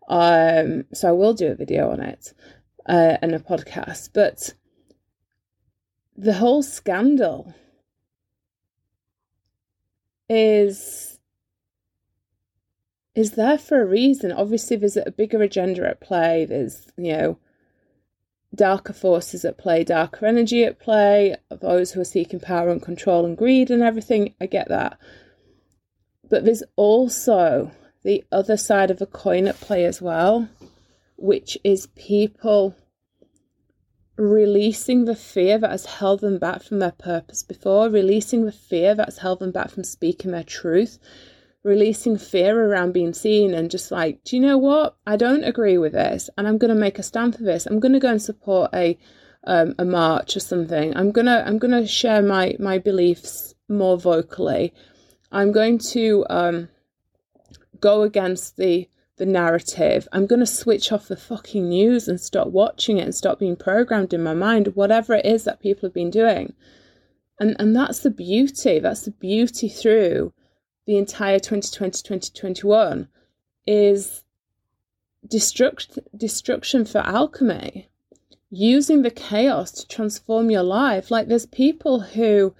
Um, 0.08 0.84
so 0.92 1.08
I 1.08 1.12
will 1.12 1.34
do 1.34 1.48
a 1.48 1.54
video 1.54 1.90
on 1.90 2.00
it 2.00 2.32
uh, 2.88 3.16
and 3.22 3.34
a 3.34 3.38
podcast. 3.38 4.10
But 4.12 4.54
the 6.16 6.34
whole 6.34 6.62
scandal 6.62 7.54
is 10.28 11.18
is 13.14 13.32
there 13.32 13.58
for 13.58 13.82
a 13.82 13.86
reason. 13.86 14.32
Obviously, 14.32 14.76
there's 14.76 14.96
a 14.96 15.10
bigger 15.10 15.42
agenda 15.42 15.86
at 15.86 16.00
play. 16.00 16.46
There's, 16.46 16.86
you 16.96 17.12
know, 17.12 17.38
darker 18.54 18.92
forces 18.92 19.44
at 19.44 19.58
play, 19.58 19.84
darker 19.84 20.26
energy 20.26 20.64
at 20.64 20.78
play, 20.78 21.36
those 21.50 21.92
who 21.92 22.00
are 22.00 22.04
seeking 22.04 22.40
power 22.40 22.70
and 22.70 22.82
control 22.82 23.24
and 23.24 23.36
greed 23.36 23.70
and 23.70 23.82
everything. 23.82 24.34
I 24.40 24.46
get 24.46 24.68
that. 24.68 24.98
But 26.28 26.44
there's 26.44 26.62
also 26.76 27.72
the 28.04 28.24
other 28.32 28.56
side 28.56 28.90
of 28.90 29.00
a 29.00 29.06
coin 29.06 29.46
at 29.46 29.60
play 29.60 29.84
as 29.84 30.02
well, 30.02 30.48
which 31.16 31.56
is 31.64 31.86
people 31.88 32.74
releasing 34.16 35.04
the 35.04 35.16
fear 35.16 35.58
that 35.58 35.70
has 35.70 35.86
held 35.86 36.20
them 36.20 36.38
back 36.38 36.62
from 36.62 36.78
their 36.78 36.92
purpose 36.92 37.42
before, 37.42 37.88
releasing 37.88 38.44
the 38.44 38.52
fear 38.52 38.94
that's 38.94 39.18
held 39.18 39.38
them 39.38 39.50
back 39.50 39.70
from 39.70 39.84
speaking 39.84 40.30
their 40.30 40.44
truth, 40.44 40.98
releasing 41.64 42.18
fear 42.18 42.66
around 42.66 42.92
being 42.92 43.12
seen 43.12 43.54
and 43.54 43.70
just 43.70 43.90
like, 43.90 44.22
do 44.24 44.36
you 44.36 44.42
know 44.42 44.58
what? 44.58 44.96
I 45.06 45.16
don't 45.16 45.44
agree 45.44 45.78
with 45.78 45.92
this 45.92 46.28
and 46.36 46.46
I'm 46.46 46.58
going 46.58 46.74
to 46.74 46.80
make 46.80 46.98
a 46.98 47.02
stand 47.02 47.36
for 47.36 47.42
this. 47.42 47.66
I'm 47.66 47.80
going 47.80 47.92
to 47.92 48.00
go 48.00 48.10
and 48.10 48.22
support 48.22 48.70
a 48.74 48.98
um, 49.44 49.74
a 49.78 49.84
march 49.84 50.36
or 50.36 50.40
something. 50.40 50.96
I'm 50.96 51.10
going 51.10 51.26
to 51.26 51.44
I'm 51.46 51.58
going 51.58 51.72
to 51.72 51.86
share 51.86 52.22
my 52.22 52.56
my 52.58 52.78
beliefs 52.78 53.54
more 53.68 53.98
vocally. 53.98 54.72
I'm 55.30 55.52
going 55.52 55.78
to 55.78 56.24
um, 56.30 56.68
go 57.80 58.02
against 58.02 58.56
the 58.56 58.88
the 59.16 59.26
narrative. 59.26 60.08
I'm 60.12 60.26
going 60.26 60.40
to 60.40 60.46
switch 60.46 60.90
off 60.90 61.08
the 61.08 61.16
fucking 61.16 61.68
news 61.68 62.08
and 62.08 62.20
stop 62.20 62.48
watching 62.48 62.98
it 62.98 63.04
and 63.04 63.14
stop 63.14 63.38
being 63.38 63.56
programmed 63.56 64.12
in 64.12 64.22
my 64.22 64.34
mind, 64.34 64.74
whatever 64.74 65.14
it 65.14 65.26
is 65.26 65.44
that 65.44 65.60
people 65.60 65.86
have 65.86 65.94
been 65.94 66.10
doing. 66.10 66.54
And 67.38 67.56
and 67.58 67.74
that's 67.74 68.00
the 68.00 68.10
beauty. 68.10 68.78
That's 68.78 69.04
the 69.04 69.10
beauty 69.12 69.68
through 69.68 70.32
the 70.86 70.96
entire 70.96 71.38
2020 71.38 72.02
2021 72.02 73.08
is 73.66 74.24
destruct, 75.26 75.98
destruction 76.16 76.84
for 76.84 76.98
alchemy 76.98 77.88
using 78.50 79.02
the 79.02 79.10
chaos 79.10 79.70
to 79.72 79.88
transform 79.88 80.50
your 80.50 80.62
life. 80.62 81.10
Like 81.10 81.28
there's 81.28 81.46
people 81.46 82.00
who 82.00 82.54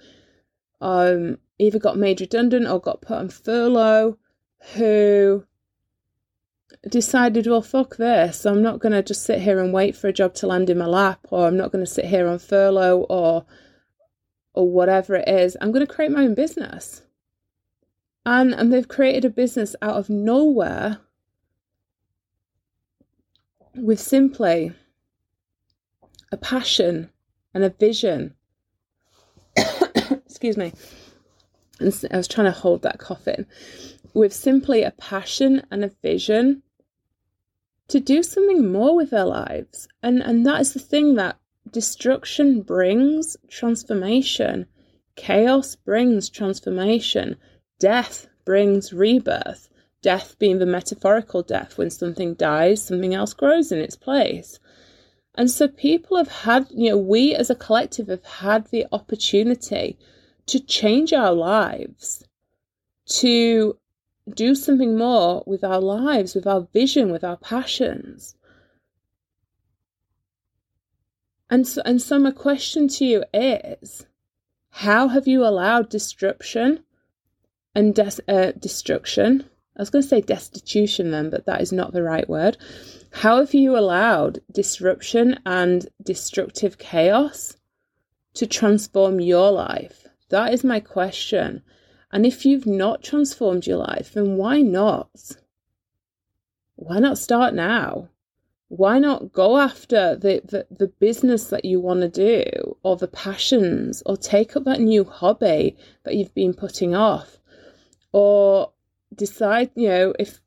um 0.81 1.37
either 1.59 1.79
got 1.79 1.97
made 1.97 2.19
redundant 2.19 2.67
or 2.67 2.79
got 2.79 3.01
put 3.01 3.17
on 3.17 3.29
furlough 3.29 4.17
who 4.73 5.45
decided 6.89 7.47
well 7.47 7.61
fuck 7.61 7.95
this 7.95 8.45
i'm 8.45 8.61
not 8.61 8.79
going 8.79 8.91
to 8.91 9.03
just 9.03 9.23
sit 9.23 9.39
here 9.39 9.59
and 9.59 9.71
wait 9.71 9.95
for 9.95 10.07
a 10.07 10.13
job 10.13 10.33
to 10.33 10.47
land 10.47 10.69
in 10.69 10.77
my 10.77 10.85
lap 10.85 11.19
or 11.29 11.47
i'm 11.47 11.55
not 11.55 11.71
going 11.71 11.85
to 11.85 11.89
sit 11.89 12.03
here 12.05 12.27
on 12.27 12.39
furlough 12.39 13.05
or 13.09 13.45
or 14.53 14.69
whatever 14.69 15.15
it 15.15 15.27
is. 15.27 15.57
I'm 15.59 15.71
going 15.71 15.85
to 15.85 15.93
create 15.93 16.11
my 16.11 16.23
own 16.23 16.35
business 16.35 17.01
and 18.25 18.53
and 18.53 18.71
they've 18.71 18.87
created 18.87 19.25
a 19.25 19.29
business 19.29 19.75
out 19.81 19.95
of 19.95 20.09
nowhere 20.09 20.99
with 23.75 23.99
simply 23.99 24.71
a 26.31 26.37
passion 26.37 27.09
and 27.53 27.63
a 27.63 27.69
vision. 27.69 28.33
Excuse 29.55 30.57
me. 30.57 30.73
And 31.79 32.05
i 32.11 32.17
was 32.17 32.27
trying 32.27 32.45
to 32.45 32.51
hold 32.51 32.81
that 32.83 32.99
cough 32.99 33.27
in 33.27 33.45
with 34.13 34.31
simply 34.31 34.83
a 34.83 34.91
passion 34.91 35.63
and 35.71 35.83
a 35.83 35.91
vision 36.01 36.61
to 37.87 37.99
do 37.99 38.23
something 38.23 38.71
more 38.71 38.95
with 38.95 39.09
their 39.09 39.25
lives. 39.25 39.87
And 40.01 40.21
and 40.21 40.45
that 40.45 40.61
is 40.61 40.73
the 40.73 40.79
thing 40.79 41.15
that 41.15 41.39
destruction 41.69 42.61
brings 42.61 43.35
transformation. 43.49 44.67
Chaos 45.15 45.75
brings 45.75 46.29
transformation 46.29 47.37
Death 47.83 48.27
brings 48.45 48.93
rebirth, 48.93 49.67
death 50.01 50.39
being 50.39 50.59
the 50.59 50.65
metaphorical 50.65 51.41
death 51.41 51.77
when 51.77 51.89
something 51.89 52.33
dies, 52.33 52.81
something 52.81 53.13
else 53.13 53.33
grows 53.33 53.73
in 53.73 53.79
its 53.79 53.97
place. 53.97 54.57
And 55.35 55.51
so 55.51 55.67
people 55.67 56.15
have 56.15 56.29
had, 56.29 56.67
you 56.69 56.91
know, 56.91 56.97
we 56.97 57.35
as 57.35 57.49
a 57.49 57.55
collective 57.55 58.07
have 58.07 58.23
had 58.23 58.67
the 58.67 58.85
opportunity 58.93 59.99
to 60.45 60.61
change 60.61 61.11
our 61.11 61.33
lives, 61.33 62.23
to 63.17 63.77
do 64.33 64.55
something 64.55 64.97
more 64.97 65.43
with 65.45 65.65
our 65.65 65.81
lives, 65.81 66.35
with 66.35 66.47
our 66.47 66.61
vision, 66.71 67.11
with 67.11 67.25
our 67.25 67.35
passions. 67.35 68.37
And 71.49 71.67
so, 71.67 71.81
and 71.83 72.01
so 72.01 72.17
my 72.17 72.31
question 72.31 72.87
to 72.87 73.03
you 73.03 73.25
is 73.33 74.05
how 74.69 75.09
have 75.09 75.27
you 75.27 75.45
allowed 75.45 75.89
disruption 75.89 76.85
and 77.75 77.95
des- 77.95 78.23
uh, 78.27 78.51
destruction. 78.59 79.49
I 79.75 79.81
was 79.81 79.89
going 79.89 80.03
to 80.03 80.07
say 80.07 80.21
destitution 80.21 81.11
then, 81.11 81.29
but 81.29 81.45
that 81.45 81.61
is 81.61 81.71
not 81.71 81.93
the 81.93 82.03
right 82.03 82.29
word. 82.29 82.57
How 83.11 83.39
have 83.39 83.53
you 83.53 83.77
allowed 83.77 84.41
disruption 84.51 85.39
and 85.45 85.87
destructive 86.01 86.77
chaos 86.77 87.55
to 88.35 88.45
transform 88.45 89.19
your 89.19 89.51
life? 89.51 90.07
That 90.29 90.53
is 90.53 90.63
my 90.63 90.79
question. 90.79 91.63
And 92.11 92.25
if 92.25 92.45
you've 92.45 92.67
not 92.67 93.03
transformed 93.03 93.65
your 93.65 93.77
life, 93.77 94.13
then 94.13 94.37
why 94.37 94.61
not? 94.61 95.09
Why 96.75 96.99
not 96.99 97.17
start 97.17 97.53
now? 97.53 98.09
Why 98.67 98.97
not 98.97 99.31
go 99.33 99.57
after 99.57 100.15
the, 100.15 100.41
the, 100.43 100.67
the 100.75 100.87
business 100.87 101.45
that 101.49 101.65
you 101.65 101.79
want 101.79 102.01
to 102.01 102.09
do, 102.09 102.75
or 102.81 102.97
the 102.97 103.07
passions, 103.07 104.01
or 104.05 104.17
take 104.17 104.55
up 104.55 104.63
that 104.63 104.81
new 104.81 105.03
hobby 105.03 105.77
that 106.03 106.15
you've 106.15 106.33
been 106.33 106.53
putting 106.53 106.95
off? 106.95 107.37
Or 108.13 108.71
decide, 109.13 109.71
you 109.75 109.89
know, 109.89 110.13
if 110.17 110.39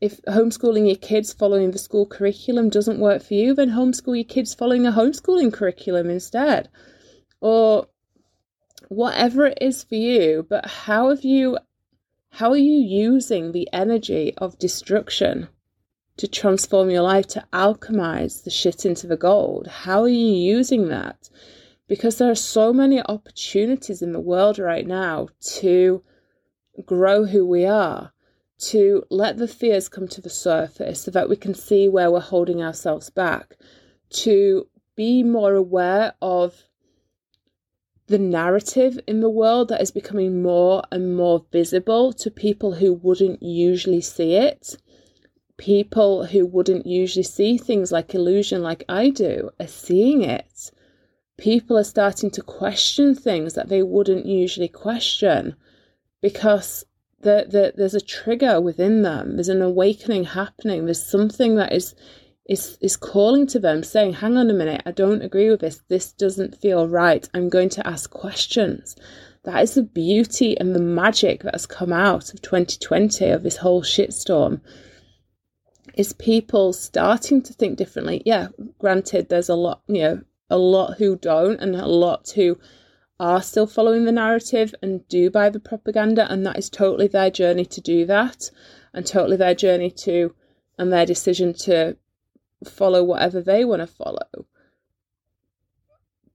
if 0.00 0.20
homeschooling 0.22 0.86
your 0.86 0.96
kids 0.96 1.32
following 1.32 1.70
the 1.70 1.78
school 1.78 2.06
curriculum 2.06 2.68
doesn't 2.68 3.00
work 3.00 3.22
for 3.22 3.34
you, 3.34 3.54
then 3.54 3.70
homeschool 3.70 4.14
your 4.14 4.24
kids 4.24 4.54
following 4.54 4.86
a 4.86 4.92
homeschooling 4.92 5.52
curriculum 5.52 6.10
instead. 6.10 6.68
Or 7.40 7.86
whatever 8.88 9.46
it 9.46 9.58
is 9.62 9.82
for 9.82 9.94
you, 9.94 10.46
but 10.48 10.66
how 10.66 11.08
have 11.08 11.24
you 11.24 11.58
how 12.30 12.50
are 12.50 12.56
you 12.56 12.80
using 12.80 13.52
the 13.52 13.68
energy 13.72 14.34
of 14.36 14.58
destruction 14.58 15.48
to 16.16 16.26
transform 16.28 16.90
your 16.90 17.02
life, 17.02 17.28
to 17.28 17.44
alchemize 17.52 18.42
the 18.42 18.50
shit 18.50 18.84
into 18.84 19.06
the 19.06 19.16
gold? 19.16 19.68
How 19.68 20.02
are 20.02 20.08
you 20.08 20.34
using 20.34 20.88
that? 20.88 21.30
Because 21.86 22.18
there 22.18 22.30
are 22.30 22.34
so 22.34 22.72
many 22.72 23.00
opportunities 23.00 24.02
in 24.02 24.12
the 24.12 24.20
world 24.20 24.58
right 24.58 24.86
now 24.86 25.28
to 25.58 26.02
grow 26.84 27.24
who 27.24 27.46
we 27.46 27.64
are, 27.64 28.12
to 28.58 29.04
let 29.10 29.36
the 29.36 29.48
fears 29.48 29.88
come 29.88 30.08
to 30.08 30.20
the 30.20 30.30
surface 30.30 31.02
so 31.02 31.10
that 31.10 31.28
we 31.28 31.36
can 31.36 31.54
see 31.54 31.88
where 31.88 32.10
we're 32.10 32.20
holding 32.20 32.62
ourselves 32.62 33.10
back, 33.10 33.56
to 34.10 34.68
be 34.96 35.22
more 35.22 35.54
aware 35.54 36.14
of 36.22 36.64
the 38.06 38.18
narrative 38.18 38.98
in 39.06 39.20
the 39.20 39.30
world 39.30 39.68
that 39.68 39.80
is 39.80 39.90
becoming 39.90 40.42
more 40.42 40.82
and 40.92 41.16
more 41.16 41.44
visible 41.50 42.12
to 42.12 42.30
people 42.30 42.74
who 42.74 42.92
wouldn't 42.92 43.42
usually 43.42 44.00
see 44.00 44.34
it. 44.34 44.76
People 45.56 46.26
who 46.26 46.44
wouldn't 46.44 46.86
usually 46.86 47.22
see 47.22 47.56
things 47.56 47.90
like 47.90 48.14
illusion, 48.14 48.62
like 48.62 48.84
I 48.88 49.10
do, 49.10 49.50
are 49.58 49.66
seeing 49.66 50.22
it. 50.22 50.70
People 51.38 51.78
are 51.78 51.84
starting 51.84 52.30
to 52.32 52.42
question 52.42 53.14
things 53.14 53.54
that 53.54 53.68
they 53.68 53.82
wouldn't 53.82 54.26
usually 54.26 54.68
question 54.68 55.56
because 56.24 56.86
the, 57.20 57.46
the, 57.50 57.74
there's 57.76 57.92
a 57.92 58.00
trigger 58.00 58.58
within 58.58 59.02
them. 59.02 59.36
There's 59.36 59.50
an 59.50 59.60
awakening 59.60 60.24
happening. 60.24 60.86
There's 60.86 61.04
something 61.04 61.56
that 61.56 61.70
is 61.74 61.94
is 62.48 62.78
is 62.80 62.96
calling 62.96 63.46
to 63.48 63.58
them, 63.58 63.82
saying, 63.82 64.14
"Hang 64.14 64.38
on 64.38 64.48
a 64.48 64.54
minute, 64.54 64.80
I 64.86 64.92
don't 64.92 65.20
agree 65.20 65.50
with 65.50 65.60
this. 65.60 65.82
This 65.88 66.12
doesn't 66.12 66.56
feel 66.56 66.88
right. 66.88 67.28
I'm 67.34 67.50
going 67.50 67.68
to 67.70 67.86
ask 67.86 68.08
questions." 68.08 68.96
That 69.42 69.62
is 69.62 69.74
the 69.74 69.82
beauty 69.82 70.58
and 70.58 70.74
the 70.74 70.80
magic 70.80 71.42
that 71.42 71.54
has 71.54 71.66
come 71.66 71.92
out 71.92 72.32
of 72.32 72.40
2020 72.40 73.28
of 73.28 73.42
this 73.42 73.58
whole 73.58 73.82
shitstorm. 73.82 74.62
Is 75.94 76.14
people 76.14 76.72
starting 76.72 77.42
to 77.42 77.52
think 77.52 77.76
differently? 77.76 78.22
Yeah, 78.24 78.48
granted, 78.78 79.28
there's 79.28 79.50
a 79.50 79.54
lot, 79.54 79.82
you 79.88 80.02
know, 80.02 80.20
a 80.48 80.56
lot 80.56 80.94
who 80.96 81.16
don't, 81.16 81.60
and 81.60 81.76
a 81.76 81.86
lot 81.86 82.30
who 82.30 82.56
are 83.20 83.42
still 83.42 83.66
following 83.66 84.04
the 84.04 84.12
narrative 84.12 84.74
and 84.82 85.06
do 85.08 85.30
buy 85.30 85.48
the 85.48 85.60
propaganda, 85.60 86.30
and 86.30 86.44
that 86.44 86.58
is 86.58 86.68
totally 86.68 87.06
their 87.06 87.30
journey 87.30 87.64
to 87.64 87.80
do 87.80 88.04
that, 88.06 88.50
and 88.92 89.06
totally 89.06 89.36
their 89.36 89.54
journey 89.54 89.90
to 89.90 90.34
and 90.78 90.92
their 90.92 91.06
decision 91.06 91.54
to 91.54 91.96
follow 92.64 93.04
whatever 93.04 93.40
they 93.40 93.64
want 93.64 93.80
to 93.80 93.86
follow. 93.86 94.46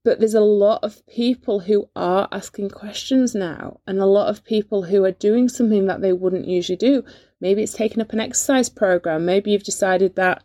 But 0.02 0.18
there's 0.18 0.34
a 0.34 0.40
lot 0.40 0.82
of 0.82 1.06
people 1.06 1.60
who 1.60 1.90
are 1.94 2.26
asking 2.32 2.70
questions 2.70 3.34
now, 3.34 3.80
and 3.86 3.98
a 3.98 4.06
lot 4.06 4.28
of 4.28 4.44
people 4.44 4.84
who 4.84 5.04
are 5.04 5.10
doing 5.10 5.48
something 5.48 5.86
that 5.86 6.00
they 6.00 6.14
wouldn't 6.14 6.48
usually 6.48 6.76
do. 6.76 7.04
Maybe 7.38 7.62
it's 7.62 7.74
taking 7.74 8.00
up 8.00 8.14
an 8.14 8.20
exercise 8.20 8.70
program. 8.70 9.26
Maybe 9.26 9.50
you've 9.50 9.62
decided 9.62 10.16
that, 10.16 10.42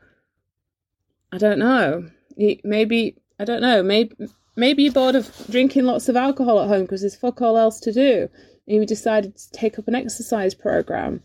I 1.31 1.37
don't 1.37 1.59
know, 1.59 2.09
maybe, 2.65 3.15
I 3.39 3.45
don't 3.45 3.61
know, 3.61 3.81
maybe 3.81 4.15
Maybe 4.55 4.83
you're 4.83 4.93
bored 4.93 5.15
of 5.15 5.31
drinking 5.49 5.83
lots 5.83 6.07
of 6.07 6.15
alcohol 6.15 6.61
at 6.61 6.69
home 6.69 6.83
because 6.83 7.01
there's 7.01 7.15
fuck 7.15 7.41
all 7.41 7.57
else 7.57 7.79
to 7.81 7.91
do. 7.91 8.29
And 8.67 8.77
you 8.77 8.85
decided 8.85 9.35
to 9.37 9.51
take 9.51 9.77
up 9.77 9.87
an 9.87 9.95
exercise 9.95 10.55
program, 10.55 11.21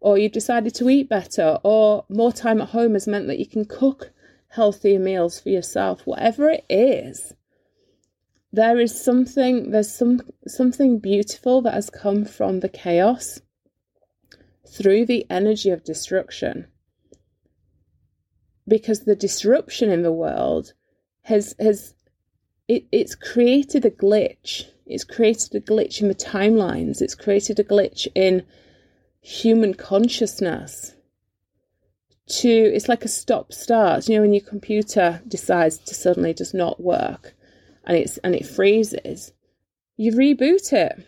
or 0.00 0.18
you've 0.18 0.32
decided 0.32 0.74
to 0.76 0.90
eat 0.90 1.08
better, 1.08 1.58
or 1.62 2.04
more 2.08 2.32
time 2.32 2.60
at 2.60 2.68
home 2.68 2.92
has 2.92 3.08
meant 3.08 3.26
that 3.28 3.38
you 3.38 3.46
can 3.46 3.64
cook 3.64 4.12
healthier 4.48 4.98
meals 4.98 5.40
for 5.40 5.48
yourself. 5.48 6.06
Whatever 6.06 6.50
it 6.50 6.64
is, 6.68 7.34
there 8.52 8.78
is 8.78 9.02
something. 9.02 9.70
There's 9.70 9.92
some 9.92 10.20
something 10.46 10.98
beautiful 11.00 11.62
that 11.62 11.74
has 11.74 11.90
come 11.90 12.24
from 12.24 12.60
the 12.60 12.68
chaos 12.68 13.40
through 14.68 15.06
the 15.06 15.26
energy 15.30 15.70
of 15.70 15.84
destruction. 15.84 16.66
Because 18.68 19.00
the 19.00 19.16
disruption 19.16 19.90
in 19.90 20.02
the 20.02 20.12
world 20.12 20.74
has 21.22 21.56
has 21.58 21.93
it, 22.68 22.84
it's 22.92 23.14
created 23.14 23.84
a 23.84 23.90
glitch. 23.90 24.64
It's 24.86 25.04
created 25.04 25.54
a 25.54 25.60
glitch 25.60 26.00
in 26.00 26.08
the 26.08 26.14
timelines. 26.14 27.00
It's 27.00 27.14
created 27.14 27.58
a 27.58 27.64
glitch 27.64 28.06
in 28.14 28.44
human 29.20 29.74
consciousness. 29.74 30.94
To 32.26 32.48
it's 32.48 32.88
like 32.88 33.04
a 33.04 33.08
stop 33.08 33.52
start. 33.52 34.08
You 34.08 34.16
know, 34.16 34.22
when 34.22 34.32
your 34.32 34.44
computer 34.44 35.20
decides 35.28 35.78
to 35.78 35.94
suddenly 35.94 36.32
just 36.32 36.54
not 36.54 36.80
work 36.80 37.34
and 37.84 37.96
it's 37.96 38.16
and 38.18 38.34
it 38.34 38.46
freezes, 38.46 39.32
you 39.96 40.12
reboot 40.12 40.72
it. 40.72 41.06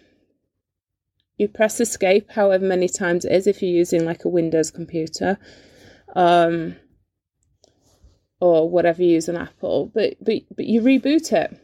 You 1.39 1.49
press 1.49 1.81
escape 1.81 2.31
however 2.31 2.65
many 2.65 2.89
times 2.89 3.25
it 3.25 3.33
is 3.33 3.47
if 3.47 3.63
you're 3.63 3.71
using 3.71 4.05
like 4.05 4.25
a 4.25 4.29
Windows 4.29 4.71
computer. 4.71 5.39
Um, 6.15 6.77
or 8.41 8.69
whatever 8.69 9.03
you 9.03 9.13
use 9.13 9.29
on 9.29 9.37
Apple, 9.37 9.91
but 9.95 10.17
but 10.21 10.43
but 10.55 10.67
you 10.67 10.81
reboot 10.83 11.33
it 11.33 11.59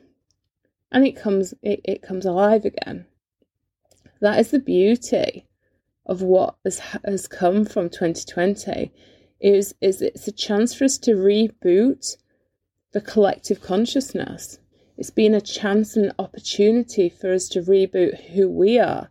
and 0.90 1.06
it 1.06 1.16
comes 1.16 1.54
it, 1.62 1.80
it 1.84 2.02
comes 2.02 2.26
alive 2.26 2.64
again. 2.64 3.06
That 4.20 4.38
is 4.38 4.50
the 4.50 4.58
beauty 4.58 5.46
of 6.06 6.22
what 6.22 6.56
has 6.64 6.80
has 7.04 7.26
come 7.26 7.64
from 7.64 7.88
2020 7.88 8.92
is 9.40 9.74
is 9.80 10.00
it's 10.02 10.28
a 10.28 10.32
chance 10.32 10.74
for 10.74 10.84
us 10.84 10.98
to 10.98 11.12
reboot 11.12 12.16
the 12.92 13.00
collective 13.00 13.60
consciousness. 13.60 14.58
It's 14.96 15.10
been 15.10 15.34
a 15.34 15.40
chance 15.40 15.96
and 15.96 16.12
opportunity 16.18 17.08
for 17.08 17.32
us 17.32 17.48
to 17.50 17.62
reboot 17.62 18.32
who 18.32 18.48
we 18.48 18.78
are, 18.78 19.10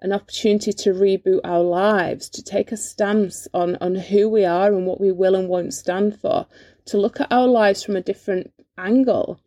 an 0.00 0.12
opportunity 0.12 0.72
to 0.72 0.90
reboot 0.94 1.40
our 1.44 1.60
lives, 1.62 2.28
to 2.30 2.42
take 2.42 2.72
a 2.72 2.76
stance 2.76 3.46
on, 3.52 3.76
on 3.80 3.94
who 3.94 4.28
we 4.28 4.44
are 4.44 4.72
and 4.72 4.86
what 4.86 5.00
we 5.00 5.12
will 5.12 5.36
and 5.36 5.48
won't 5.48 5.74
stand 5.74 6.18
for, 6.18 6.46
to 6.86 6.98
look 6.98 7.20
at 7.20 7.32
our 7.32 7.46
lives 7.46 7.82
from 7.82 7.96
a 7.96 8.02
different 8.02 8.52
angle 8.76 9.40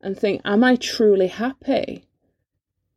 and 0.00 0.18
think, 0.18 0.40
Am 0.44 0.64
I 0.64 0.76
truly 0.76 1.28
happy? 1.28 2.04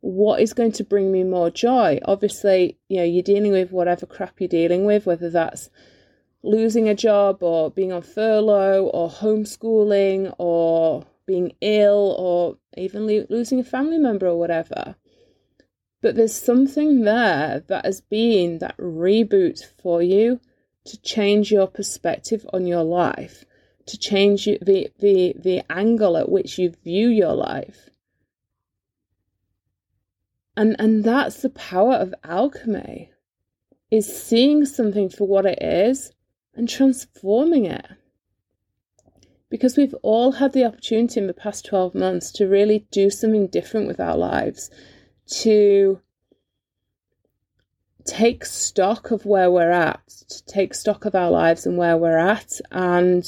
What 0.00 0.40
is 0.40 0.52
going 0.52 0.72
to 0.72 0.84
bring 0.84 1.10
me 1.10 1.24
more 1.24 1.50
joy? 1.50 1.98
Obviously, 2.04 2.78
you 2.88 2.98
know, 2.98 3.04
you're 3.04 3.22
dealing 3.22 3.52
with 3.52 3.72
whatever 3.72 4.06
crap 4.06 4.40
you're 4.40 4.48
dealing 4.48 4.84
with, 4.84 5.06
whether 5.06 5.30
that's 5.30 5.70
losing 6.42 6.88
a 6.88 6.94
job 6.94 7.42
or 7.42 7.70
being 7.70 7.92
on 7.92 8.02
furlough 8.02 8.84
or 8.86 9.10
homeschooling 9.10 10.32
or 10.38 11.04
being 11.26 11.52
ill 11.60 12.14
or 12.18 12.56
even 12.76 13.06
losing 13.06 13.58
a 13.58 13.64
family 13.64 13.98
member 13.98 14.26
or 14.26 14.38
whatever. 14.38 14.94
But 16.02 16.14
there's 16.14 16.34
something 16.34 17.02
there 17.02 17.64
that 17.66 17.84
has 17.84 18.00
been 18.00 18.58
that 18.58 18.76
reboot 18.76 19.64
for 19.64 20.02
you 20.02 20.40
to 20.84 21.00
change 21.02 21.50
your 21.50 21.66
perspective 21.66 22.46
on 22.52 22.66
your 22.66 22.84
life 22.84 23.44
to 23.86 23.98
change 23.98 24.44
the, 24.44 24.90
the, 24.98 25.34
the 25.38 25.62
angle 25.70 26.16
at 26.16 26.28
which 26.28 26.58
you 26.58 26.74
view 26.84 27.08
your 27.08 27.34
life. 27.34 27.90
And, 30.56 30.74
and 30.78 31.04
that's 31.04 31.42
the 31.42 31.50
power 31.50 31.94
of 31.94 32.14
alchemy 32.24 33.12
is 33.90 34.20
seeing 34.20 34.64
something 34.64 35.08
for 35.08 35.26
what 35.26 35.46
it 35.46 35.62
is 35.62 36.12
and 36.54 36.68
transforming 36.68 37.66
it. 37.66 37.86
Because 39.48 39.76
we've 39.76 39.94
all 40.02 40.32
had 40.32 40.52
the 40.52 40.64
opportunity 40.64 41.20
in 41.20 41.28
the 41.28 41.34
past 41.34 41.66
12 41.66 41.94
months 41.94 42.32
to 42.32 42.48
really 42.48 42.86
do 42.90 43.10
something 43.10 43.46
different 43.46 43.86
with 43.86 44.00
our 44.00 44.16
lives, 44.16 44.70
to 45.28 46.00
take 48.04 48.44
stock 48.44 49.10
of 49.10 49.24
where 49.24 49.50
we're 49.50 49.70
at, 49.70 50.00
to 50.28 50.44
take 50.46 50.74
stock 50.74 51.04
of 51.04 51.14
our 51.14 51.30
lives 51.30 51.64
and 51.64 51.76
where 51.76 51.96
we're 51.96 52.18
at, 52.18 52.60
and 52.72 53.24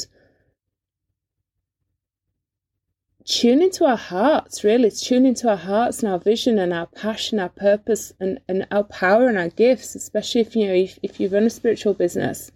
tune 3.28 3.60
into 3.60 3.84
our 3.84 3.96
hearts, 3.96 4.64
really, 4.64 4.90
tune 4.90 5.26
into 5.26 5.50
our 5.50 5.56
hearts 5.56 6.02
and 6.02 6.10
our 6.10 6.18
vision 6.18 6.58
and 6.58 6.72
our 6.72 6.86
passion, 6.86 7.38
our 7.38 7.50
purpose 7.50 8.10
and, 8.18 8.40
and 8.48 8.66
our 8.70 8.84
power 8.84 9.28
and 9.28 9.36
our 9.36 9.50
gifts, 9.50 9.94
especially 9.94 10.40
if 10.40 10.56
you 10.56 10.66
know 10.66 10.72
if, 10.72 10.98
if 11.02 11.20
you 11.20 11.28
run 11.28 11.42
a 11.44 11.50
spiritual 11.50 11.92
business 11.92 12.50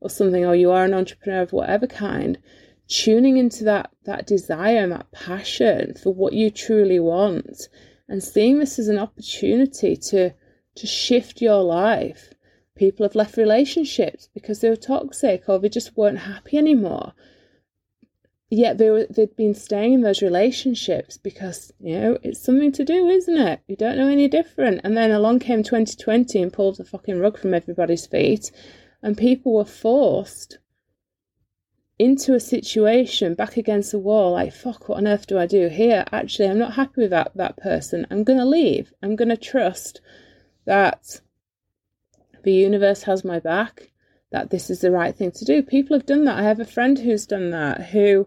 or 0.00 0.08
something 0.08 0.46
or 0.46 0.54
you 0.54 0.70
are 0.70 0.84
an 0.84 0.94
entrepreneur 0.94 1.42
of 1.42 1.52
whatever 1.52 1.88
kind, 1.88 2.38
tuning 2.86 3.36
into 3.36 3.64
that 3.64 3.90
that 4.04 4.24
desire 4.26 4.78
and 4.78 4.92
that 4.92 5.10
passion 5.10 5.94
for 5.94 6.14
what 6.14 6.32
you 6.32 6.50
truly 6.50 7.00
want 7.00 7.68
and 8.08 8.22
seeing 8.22 8.58
this 8.60 8.78
as 8.78 8.86
an 8.86 8.98
opportunity 8.98 9.96
to 9.96 10.30
to 10.76 10.86
shift 10.86 11.42
your 11.42 11.62
life. 11.64 12.32
People 12.76 13.04
have 13.04 13.16
left 13.16 13.36
relationships 13.36 14.28
because 14.32 14.60
they 14.60 14.70
were 14.70 14.76
toxic 14.76 15.48
or 15.48 15.58
they 15.58 15.68
just 15.68 15.96
weren't 15.96 16.18
happy 16.18 16.56
anymore 16.56 17.12
yet 18.52 18.76
they 18.76 18.90
were 18.90 19.06
they'd 19.08 19.34
been 19.34 19.54
staying 19.54 19.94
in 19.94 20.02
those 20.02 20.20
relationships 20.20 21.16
because 21.16 21.72
you 21.80 21.98
know 21.98 22.18
it's 22.22 22.44
something 22.44 22.70
to 22.72 22.84
do 22.84 23.08
isn't 23.08 23.38
it? 23.38 23.60
You 23.66 23.76
don't 23.76 23.96
know 23.96 24.08
any 24.08 24.28
different. 24.28 24.82
And 24.84 24.94
then 24.94 25.10
along 25.10 25.38
came 25.38 25.62
2020 25.62 26.42
and 26.42 26.52
pulled 26.52 26.76
the 26.76 26.84
fucking 26.84 27.18
rug 27.18 27.38
from 27.38 27.54
everybody's 27.54 28.06
feet. 28.06 28.52
And 29.02 29.16
people 29.16 29.54
were 29.54 29.64
forced 29.64 30.58
into 31.98 32.34
a 32.34 32.40
situation 32.40 33.34
back 33.34 33.56
against 33.56 33.92
the 33.92 33.98
wall 33.98 34.32
like 34.32 34.52
fuck 34.52 34.88
what 34.88 34.98
on 34.98 35.06
earth 35.06 35.26
do 35.26 35.38
i 35.38 35.46
do 35.46 35.68
here? 35.68 36.04
Actually 36.12 36.48
i'm 36.48 36.58
not 36.58 36.74
happy 36.74 37.00
with 37.02 37.10
that 37.10 37.32
that 37.34 37.56
person. 37.56 38.06
I'm 38.10 38.22
going 38.22 38.38
to 38.38 38.44
leave. 38.44 38.92
I'm 39.02 39.16
going 39.16 39.30
to 39.30 39.36
trust 39.36 40.02
that 40.66 41.20
the 42.44 42.52
universe 42.52 43.04
has 43.04 43.24
my 43.24 43.38
back 43.38 43.92
that 44.30 44.50
this 44.50 44.68
is 44.68 44.80
the 44.80 44.90
right 44.90 45.14
thing 45.14 45.30
to 45.30 45.44
do. 45.44 45.62
People 45.62 45.96
have 45.96 46.06
done 46.06 46.24
that. 46.24 46.38
I 46.38 46.42
have 46.42 46.60
a 46.60 46.64
friend 46.64 46.98
who's 46.98 47.26
done 47.26 47.50
that 47.50 47.86
who 47.86 48.26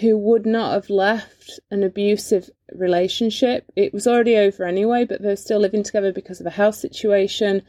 who 0.00 0.18
would 0.18 0.44
not 0.44 0.72
have 0.72 0.90
left 0.90 1.60
an 1.70 1.82
abusive 1.82 2.50
relationship. 2.72 3.70
It 3.76 3.92
was 3.92 4.06
already 4.06 4.36
over 4.36 4.64
anyway, 4.64 5.04
but 5.04 5.22
they're 5.22 5.36
still 5.36 5.60
living 5.60 5.82
together 5.82 6.12
because 6.12 6.40
of 6.40 6.46
a 6.46 6.50
health 6.50 6.74
situation. 6.74 7.62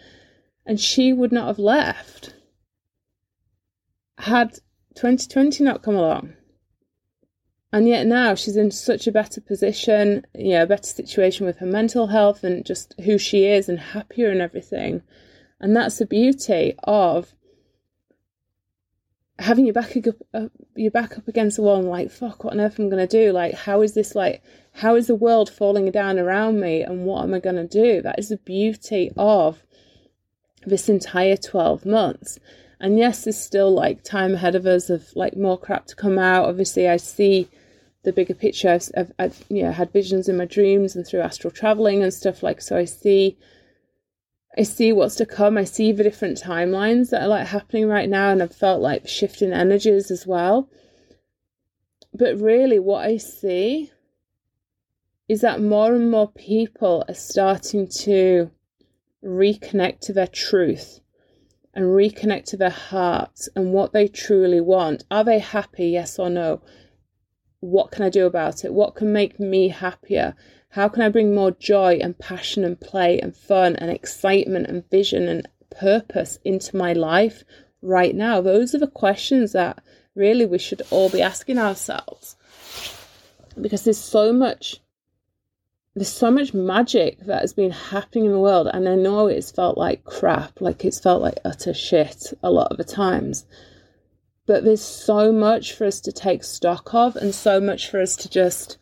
And 0.66 0.80
she 0.80 1.14
would 1.14 1.32
not 1.32 1.48
have 1.48 1.60
left 1.60 2.34
had 4.18 4.54
2020 4.96 5.64
not 5.64 5.84
come 5.84 5.96
along. 5.96 6.34
And 7.72 7.88
yet 7.88 8.08
now 8.08 8.36
she's 8.36 8.56
in 8.56 8.72
such 8.72 9.06
a 9.06 9.12
better 9.12 9.42
position, 9.42 10.26
you 10.34 10.52
know, 10.52 10.64
a 10.64 10.68
better 10.68 10.84
situation 10.84 11.46
with 11.46 11.58
her 11.58 11.66
mental 11.66 12.08
health 12.08 12.44
and 12.44 12.66
just 12.66 12.96
who 13.02 13.18
she 13.18 13.46
is 13.46 13.68
and 13.68 13.80
happier 13.80 14.32
and 14.32 14.42
everything. 14.42 15.02
And 15.60 15.76
that's 15.76 15.98
the 15.98 16.06
beauty 16.06 16.76
of 16.86 17.35
having 19.40 19.66
your 19.66 19.74
back 19.74 19.96
up, 19.98 20.16
uh, 20.34 20.48
your 20.76 20.92
back 20.92 21.18
up 21.18 21.28
against 21.28 21.58
the 21.58 21.62
wall 21.64 21.78
and 21.78 21.90
like 21.90 22.10
fuck 22.10 22.44
what 22.44 22.54
on 22.54 22.62
earth 22.62 22.80
am 22.80 22.88
i 22.88 22.90
going 22.90 23.08
to 23.08 23.26
do 23.26 23.34
like 23.34 23.54
how 23.54 23.82
is 23.82 23.94
this 23.94 24.16
like 24.16 24.42
how 24.72 24.96
is 24.96 25.08
the 25.08 25.16
world 25.16 25.50
falling 25.50 25.92
down 25.92 26.18
around 26.18 26.60
me 26.60 26.82
and 26.82 27.06
what 27.06 27.24
am 27.24 27.34
i 27.34 27.40
going 27.40 27.56
to 27.56 27.68
do 27.68 28.02
that 28.02 28.18
is 28.18 28.30
the 28.30 28.38
beauty 28.38 29.12
of 29.18 29.62
this 30.66 30.90
entire 30.90 31.38
12 31.38 31.86
months. 31.86 32.40
And 32.80 32.98
yes, 32.98 33.24
there's 33.24 33.38
still 33.38 33.74
like 33.74 34.04
time 34.04 34.34
ahead 34.34 34.56
of 34.56 34.66
us 34.66 34.90
of 34.90 35.16
like 35.16 35.38
more 35.38 35.58
crap 35.58 35.86
to 35.88 35.96
come 35.96 36.18
out. 36.18 36.50
Obviously, 36.50 36.90
I 36.90 36.98
see 36.98 37.48
the 38.04 38.12
bigger 38.12 38.34
picture. 38.34 38.70
I've, 38.70 38.92
I've, 38.98 39.12
I've 39.18 39.46
you 39.50 39.64
know 39.64 39.72
had 39.72 39.94
visions 39.94 40.28
in 40.28 40.38
my 40.38 40.46
dreams 40.46 40.96
and 40.96 41.08
through 41.08 41.22
astral 41.22 41.52
traveling 41.52 42.04
and 42.04 42.14
stuff 42.14 42.44
like. 42.44 42.62
So 42.62 42.78
I 42.78 42.86
see, 42.86 43.38
I 44.58 44.64
see 44.64 44.94
what's 44.94 45.16
to 45.16 45.26
come. 45.26 45.58
I 45.58 45.66
see 45.66 45.92
the 45.92 46.04
different 46.04 46.42
timelines 46.42 47.10
that 47.10 47.24
are 47.24 47.28
like 47.28 47.48
happening 47.48 47.88
right 47.88 48.10
now, 48.10 48.30
and 48.30 48.42
I've 48.42 48.56
felt 48.56 48.82
like 48.82 49.08
shifting 49.08 49.52
energies 49.52 50.10
as 50.10 50.26
well. 50.26 50.70
But 52.14 52.40
really, 52.40 52.80
what 52.80 53.06
I 53.06 53.18
see 53.18 53.92
is 55.28 55.42
that 55.42 55.62
more 55.62 55.94
and 55.94 56.10
more 56.10 56.32
people 56.32 57.04
are 57.08 57.14
starting 57.14 57.88
to 57.88 58.52
reconnect 59.24 60.00
to 60.02 60.14
their 60.14 60.28
truth 60.28 61.00
and 61.74 61.86
reconnect 61.86 62.46
to 62.46 62.58
their 62.58 62.70
hearts 62.70 63.50
and 63.56 63.74
what 63.74 63.92
they 63.92 64.08
truly 64.08 64.62
want. 64.62 65.04
Are 65.12 65.26
they 65.26 65.40
happy? 65.40 65.88
Yes 65.88 66.18
or 66.18 66.30
no? 66.30 66.62
What 67.60 67.92
can 67.92 68.04
I 68.04 68.10
do 68.10 68.26
about 68.26 68.64
it? 68.64 68.74
What 68.74 68.96
can 68.96 69.12
make 69.12 69.40
me 69.40 69.68
happier? 69.70 70.36
How 70.76 70.90
can 70.90 71.04
I 71.04 71.10
bring 71.10 71.34
more 71.34 71.52
joy 71.52 72.00
and 72.02 72.20
passion 72.20 72.66
and 72.66 72.78
play 72.78 73.18
and 73.22 73.34
fun 73.34 73.78
and 73.78 73.90
excitement 73.90 74.68
and 74.68 74.84
vision 74.90 75.30
and 75.30 75.48
purpose 75.70 76.38
into 76.44 76.76
my 76.76 76.92
life 76.92 77.46
right 77.82 78.14
now? 78.14 78.42
Those 78.42 78.76
are 78.76 78.80
the 78.80 78.88
questions 78.88 79.54
that 79.54 79.82
really 80.16 80.46
we 80.46 80.58
should 80.58 80.82
all 80.90 81.10
be 81.10 81.22
asking 81.22 81.60
ourselves 81.60 82.36
because 83.62 83.86
there's 83.86 83.98
so 83.98 84.34
much 84.34 84.82
there's 85.96 86.12
so 86.12 86.30
much 86.30 86.54
magic 86.54 87.20
that 87.20 87.40
has 87.40 87.54
been 87.54 87.72
happening 87.72 88.26
in 88.26 88.34
the 88.34 88.40
world, 88.40 88.68
and 88.68 88.90
I 88.90 88.96
know 88.96 89.28
it's 89.28 89.52
felt 89.52 89.78
like 89.78 90.04
crap, 90.04 90.60
like 90.60 90.84
it's 90.84 91.00
felt 91.00 91.22
like 91.22 91.40
utter 91.46 91.74
shit 91.74 92.34
a 92.44 92.52
lot 92.52 92.70
of 92.70 92.76
the 92.76 92.84
times. 92.84 93.46
But 94.46 94.66
there's 94.66 94.82
so 94.82 95.32
much 95.32 95.72
for 95.72 95.86
us 95.86 96.02
to 96.02 96.12
take 96.12 96.44
stock 96.44 96.94
of, 96.94 97.16
and 97.16 97.34
so 97.34 97.62
much 97.62 97.90
for 97.90 98.02
us 98.02 98.18
to 98.18 98.30
just 98.30 98.78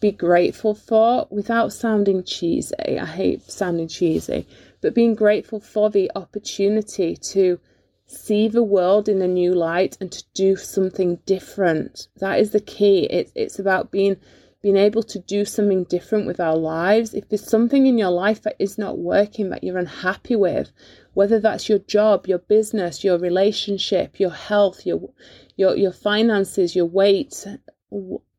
be 0.00 0.12
grateful 0.12 0.74
for 0.74 1.26
without 1.30 1.72
sounding 1.72 2.22
cheesy. 2.24 2.98
I 2.98 3.06
hate 3.06 3.42
sounding 3.50 3.88
cheesy, 3.88 4.46
but 4.80 4.94
being 4.94 5.14
grateful 5.14 5.60
for 5.60 5.90
the 5.90 6.10
opportunity 6.14 7.16
to 7.32 7.58
see 8.06 8.46
the 8.48 8.62
world 8.62 9.08
in 9.08 9.20
a 9.20 9.28
new 9.28 9.52
light 9.52 9.96
and 10.00 10.12
to 10.12 10.22
do 10.34 10.56
something 10.56 11.16
different. 11.26 12.08
That 12.18 12.38
is 12.38 12.50
the 12.50 12.60
key. 12.60 13.04
It's 13.04 13.32
it's 13.34 13.58
about 13.58 13.90
being 13.90 14.16
being 14.62 14.76
able 14.76 15.02
to 15.02 15.18
do 15.18 15.44
something 15.44 15.84
different 15.84 16.26
with 16.26 16.40
our 16.40 16.56
lives. 16.56 17.14
If 17.14 17.28
there's 17.28 17.48
something 17.48 17.86
in 17.86 17.98
your 17.98 18.10
life 18.10 18.42
that 18.42 18.56
is 18.58 18.78
not 18.78 18.98
working, 18.98 19.50
that 19.50 19.62
you're 19.62 19.78
unhappy 19.78 20.34
with, 20.34 20.72
whether 21.14 21.38
that's 21.38 21.68
your 21.68 21.78
job, 21.78 22.26
your 22.26 22.38
business, 22.38 23.04
your 23.04 23.18
relationship, 23.18 24.18
your 24.18 24.30
health, 24.30 24.84
your 24.84 25.10
your 25.56 25.76
your 25.76 25.92
finances, 25.92 26.74
your 26.76 26.86
weight, 26.86 27.46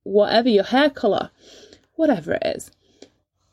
whatever, 0.08 0.50
your 0.50 0.64
hair 0.64 0.90
color, 0.90 1.32
whatever 1.96 2.34
it 2.34 2.44
is, 2.46 2.72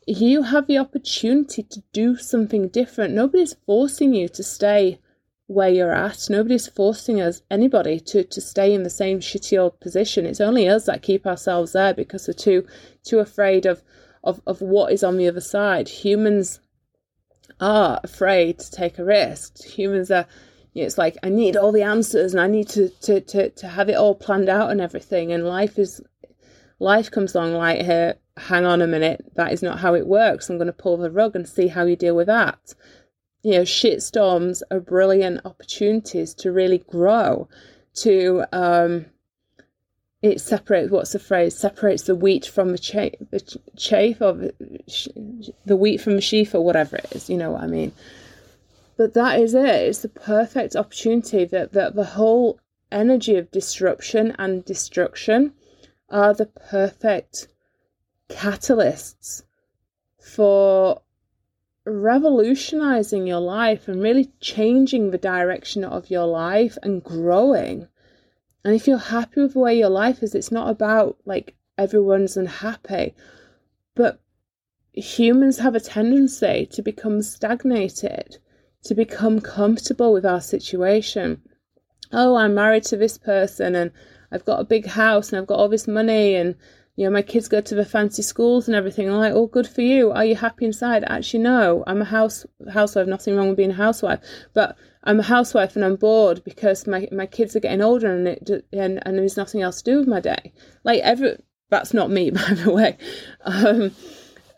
you 0.07 0.43
have 0.43 0.67
the 0.67 0.77
opportunity 0.77 1.63
to 1.63 1.83
do 1.91 2.15
something 2.15 2.67
different. 2.67 3.13
Nobody's 3.13 3.55
forcing 3.65 4.13
you 4.13 4.29
to 4.29 4.43
stay 4.43 4.99
where 5.47 5.69
you're 5.69 5.93
at. 5.93 6.27
Nobody's 6.29 6.67
forcing 6.67 7.21
us, 7.21 7.41
anybody, 7.49 7.99
to, 7.99 8.23
to 8.23 8.41
stay 8.41 8.73
in 8.73 8.83
the 8.83 8.89
same 8.89 9.19
shitty 9.19 9.59
old 9.59 9.79
position. 9.79 10.25
It's 10.25 10.41
only 10.41 10.67
us 10.67 10.85
that 10.85 11.01
keep 11.01 11.25
ourselves 11.25 11.73
there 11.73 11.93
because 11.93 12.27
we're 12.27 12.33
too 12.33 12.65
too 13.03 13.19
afraid 13.19 13.65
of, 13.65 13.83
of, 14.23 14.41
of 14.47 14.61
what 14.61 14.91
is 14.91 15.03
on 15.03 15.17
the 15.17 15.27
other 15.27 15.41
side. 15.41 15.87
Humans 15.87 16.59
are 17.59 17.99
afraid 18.03 18.59
to 18.59 18.71
take 18.71 18.97
a 18.97 19.05
risk. 19.05 19.63
Humans 19.63 20.09
are 20.11 20.27
it's 20.73 20.97
like 20.97 21.17
I 21.23 21.29
need 21.29 21.55
all 21.55 21.71
the 21.71 21.83
answers 21.83 22.33
and 22.33 22.41
I 22.41 22.47
need 22.47 22.67
to, 22.69 22.89
to, 22.89 23.21
to, 23.21 23.49
to 23.49 23.67
have 23.67 23.87
it 23.87 23.95
all 23.95 24.13
planned 24.13 24.49
out 24.49 24.71
and 24.71 24.81
everything. 24.81 25.31
And 25.31 25.45
life 25.47 25.79
is 25.79 26.01
life 26.79 27.09
comes 27.11 27.35
along 27.35 27.53
like 27.53 27.81
here, 27.81 28.15
hang 28.37 28.65
on 28.65 28.81
a 28.81 28.87
minute, 28.87 29.25
that 29.35 29.51
is 29.53 29.63
not 29.63 29.79
how 29.79 29.93
it 29.93 30.07
works. 30.07 30.49
I'm 30.49 30.57
gonna 30.57 30.73
pull 30.73 30.97
the 30.97 31.11
rug 31.11 31.35
and 31.35 31.47
see 31.47 31.67
how 31.67 31.85
you 31.85 31.95
deal 31.95 32.15
with 32.15 32.27
that. 32.27 32.73
You 33.43 33.51
know, 33.51 33.61
shitstorms 33.61 34.61
are 34.71 34.79
brilliant 34.79 35.41
opportunities 35.45 36.33
to 36.35 36.51
really 36.51 36.79
grow, 36.79 37.47
to 37.95 38.43
um, 38.51 39.05
it 40.21 40.41
separates 40.41 40.89
what's 40.89 41.11
the 41.11 41.19
phrase? 41.19 41.55
Separates 41.55 42.03
the 42.03 42.15
wheat 42.15 42.47
from 42.47 42.71
the, 42.71 42.79
chaff, 42.79 43.11
the 43.29 43.59
chaff 43.77 44.21
or 44.21 44.51
the 45.65 45.75
wheat 45.75 46.01
from 46.01 46.15
the 46.15 46.21
sheaf 46.21 46.55
or 46.55 46.61
whatever 46.61 46.95
it 46.95 47.07
is 47.11 47.29
you 47.29 47.37
know 47.37 47.51
what 47.51 47.63
i 47.63 47.67
mean? 47.67 47.91
But 48.97 49.13
that 49.13 49.39
is 49.39 49.53
it. 49.53 49.65
It's 49.65 50.01
the 50.01 50.09
perfect 50.09 50.75
opportunity 50.75 51.45
that, 51.45 51.73
that 51.73 51.95
the 51.95 52.05
whole 52.05 52.59
energy 52.91 53.35
of 53.35 53.51
disruption 53.51 54.33
and 54.39 54.63
destruction 54.65 55.53
are 56.09 56.33
the 56.33 56.45
perfect 56.45 57.47
catalysts 58.29 59.43
for 60.19 61.01
revolutionizing 61.85 63.27
your 63.27 63.39
life 63.39 63.87
and 63.87 64.01
really 64.01 64.31
changing 64.39 65.11
the 65.11 65.17
direction 65.17 65.83
of 65.83 66.09
your 66.09 66.25
life 66.25 66.77
and 66.81 67.03
growing. 67.03 67.87
And 68.63 68.73
if 68.73 68.87
you're 68.87 68.97
happy 68.97 69.41
with 69.41 69.53
the 69.53 69.59
way 69.59 69.77
your 69.77 69.89
life 69.89 70.23
is, 70.23 70.33
it's 70.33 70.51
not 70.51 70.69
about 70.69 71.17
like 71.25 71.55
everyone's 71.77 72.37
unhappy, 72.37 73.13
but 73.93 74.19
humans 74.93 75.59
have 75.59 75.75
a 75.75 75.79
tendency 75.79 76.65
to 76.71 76.81
become 76.81 77.21
stagnated, 77.21 78.37
to 78.83 78.95
become 78.95 79.39
comfortable 79.39 80.11
with 80.13 80.25
our 80.25 80.41
situation. 80.41 81.41
Oh, 82.11 82.35
I'm 82.35 82.55
married 82.55 82.83
to 82.85 82.97
this 82.97 83.17
person 83.17 83.75
and 83.75 83.91
I've 84.35 84.45
got 84.45 84.59
a 84.59 84.65
big 84.65 84.85
house 84.85 85.31
and 85.31 85.39
I've 85.39 85.47
got 85.47 85.57
all 85.57 85.69
this 85.69 85.87
money 85.87 86.35
and 86.35 86.55
you 86.95 87.03
know, 87.03 87.11
my 87.11 87.21
kids 87.21 87.49
go 87.49 87.59
to 87.59 87.75
the 87.75 87.83
fancy 87.85 88.21
schools 88.21 88.67
and 88.67 88.75
everything. 88.75 89.09
I'm 89.09 89.17
like, 89.17 89.33
oh, 89.33 89.47
good 89.47 89.67
for 89.67 89.81
you. 89.81 90.11
Are 90.11 90.23
you 90.23 90.35
happy 90.35 90.65
inside? 90.65 91.03
Actually, 91.05 91.43
no. 91.43 91.83
I'm 91.87 92.01
a 92.01 92.05
house 92.05 92.45
housewife. 92.71 93.05
Nothing 93.07 93.35
wrong 93.35 93.49
with 93.49 93.57
being 93.57 93.71
a 93.71 93.73
housewife, 93.73 94.21
but 94.53 94.77
I'm 95.03 95.19
a 95.19 95.23
housewife 95.23 95.75
and 95.75 95.83
I'm 95.83 95.97
bored 95.97 96.43
because 96.45 96.87
my 96.87 97.07
my 97.11 97.25
kids 97.25 97.55
are 97.55 97.59
getting 97.59 97.81
older 97.81 98.13
and 98.13 98.27
it 98.27 98.49
and 98.71 99.05
and 99.05 99.17
there's 99.17 99.35
nothing 99.35 99.61
else 99.61 99.81
to 99.81 99.91
do 99.91 99.99
with 99.99 100.07
my 100.07 100.21
day. 100.21 100.53
Like 100.85 101.01
every 101.01 101.37
that's 101.69 101.93
not 101.93 102.11
me, 102.11 102.29
by 102.31 102.53
the 102.53 102.71
way. 102.71 102.97
Um, 103.43 103.91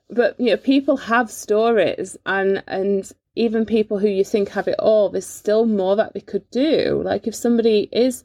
but 0.10 0.40
you 0.40 0.52
know, 0.52 0.58
people 0.58 0.98
have 0.98 1.32
stories 1.32 2.18
and 2.26 2.64
and 2.68 3.12
even 3.36 3.66
people 3.66 3.98
who 4.00 4.08
you 4.08 4.24
think 4.24 4.50
have 4.50 4.68
it 4.68 4.80
all, 4.80 5.10
there's 5.10 5.26
still 5.26 5.66
more 5.66 5.96
that 5.96 6.14
they 6.14 6.22
could 6.22 6.50
do. 6.52 7.02
Like 7.04 7.26
if 7.28 7.36
somebody 7.36 7.90
is 7.92 8.24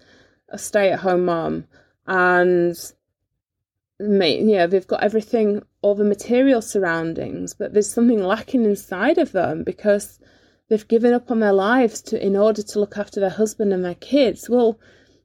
a 0.52 0.58
stay-at-home 0.58 1.24
mom 1.24 1.66
and 2.06 2.76
me 3.98 4.42
yeah, 4.42 4.66
they've 4.66 4.86
got 4.86 5.02
everything, 5.02 5.62
all 5.80 5.94
the 5.94 6.04
material 6.04 6.62
surroundings, 6.62 7.54
but 7.54 7.72
there's 7.72 7.92
something 7.92 8.22
lacking 8.22 8.64
inside 8.64 9.18
of 9.18 9.32
them 9.32 9.64
because 9.64 10.18
they've 10.68 10.88
given 10.88 11.12
up 11.12 11.30
on 11.30 11.40
their 11.40 11.52
lives 11.52 12.00
to 12.02 12.24
in 12.24 12.36
order 12.36 12.62
to 12.62 12.80
look 12.80 12.96
after 12.96 13.20
their 13.20 13.30
husband 13.30 13.72
and 13.72 13.84
their 13.84 13.94
kids. 13.94 14.48
Well, 14.48 14.78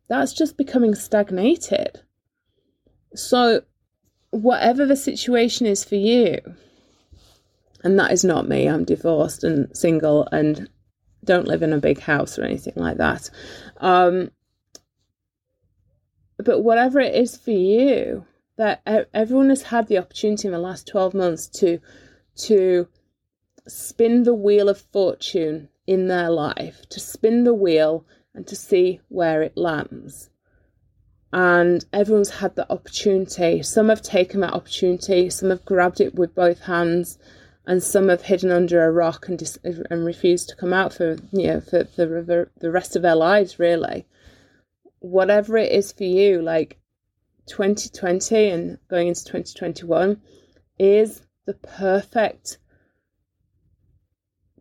that's 0.07 0.33
just 0.33 0.57
becoming 0.57 0.95
stagnated. 0.95 2.01
So, 3.15 3.61
whatever 4.29 4.85
the 4.85 4.95
situation 4.95 5.65
is 5.65 5.83
for 5.83 5.95
you, 5.95 6.39
and 7.83 7.97
that 7.99 8.11
is 8.11 8.23
not 8.23 8.47
me, 8.47 8.67
I'm 8.67 8.83
divorced 8.83 9.43
and 9.43 9.75
single 9.75 10.27
and 10.31 10.69
don't 11.23 11.47
live 11.47 11.63
in 11.63 11.73
a 11.73 11.79
big 11.79 11.99
house 11.99 12.37
or 12.37 12.43
anything 12.43 12.73
like 12.75 12.97
that. 12.97 13.29
Um, 13.77 14.31
but 16.37 16.61
whatever 16.61 16.99
it 16.99 17.15
is 17.15 17.35
for 17.35 17.51
you, 17.51 18.25
that 18.57 18.81
everyone 19.13 19.49
has 19.49 19.63
had 19.63 19.87
the 19.87 19.97
opportunity 19.97 20.47
in 20.47 20.51
the 20.51 20.59
last 20.59 20.87
12 20.87 21.13
months 21.13 21.47
to 21.47 21.79
to 22.35 22.87
spin 23.67 24.23
the 24.23 24.33
wheel 24.33 24.69
of 24.69 24.79
fortune 24.79 25.69
in 25.85 26.07
their 26.07 26.29
life 26.29 26.87
to 26.89 26.99
spin 26.99 27.43
the 27.43 27.53
wheel 27.53 28.05
and 28.33 28.45
to 28.47 28.55
see 28.55 28.99
where 29.09 29.41
it 29.41 29.57
lands. 29.57 30.29
And 31.33 31.83
everyone's 31.91 32.29
had 32.29 32.55
that 32.55 32.71
opportunity. 32.71 33.61
Some 33.61 33.89
have 33.89 34.01
taken 34.01 34.41
that 34.41 34.53
opportunity 34.53 35.29
some 35.29 35.49
have 35.49 35.65
grabbed 35.65 36.01
it 36.01 36.15
with 36.15 36.35
both 36.35 36.61
hands 36.61 37.17
and 37.65 37.83
some 37.83 38.07
have 38.07 38.23
hidden 38.23 38.49
under 38.49 38.83
a 38.83 38.91
rock 38.91 39.27
and 39.27 39.37
dis- 39.37 39.59
and 39.63 40.05
refused 40.05 40.49
to 40.49 40.55
come 40.55 40.73
out 40.73 40.93
for 40.93 41.17
you 41.31 41.47
know 41.47 41.59
for, 41.59 41.83
for 41.85 42.05
the, 42.05 42.49
the 42.59 42.71
rest 42.71 42.95
of 42.95 43.01
their 43.01 43.15
lives 43.15 43.59
really 43.59 44.05
whatever 45.07 45.57
it 45.57 45.71
is 45.71 45.91
for 45.91 46.03
you 46.03 46.41
like 46.41 46.79
2020 47.47 48.49
and 48.49 48.77
going 48.89 49.07
into 49.07 49.23
2021 49.23 50.21
is 50.77 51.21
the 51.45 51.53
perfect 51.53 52.57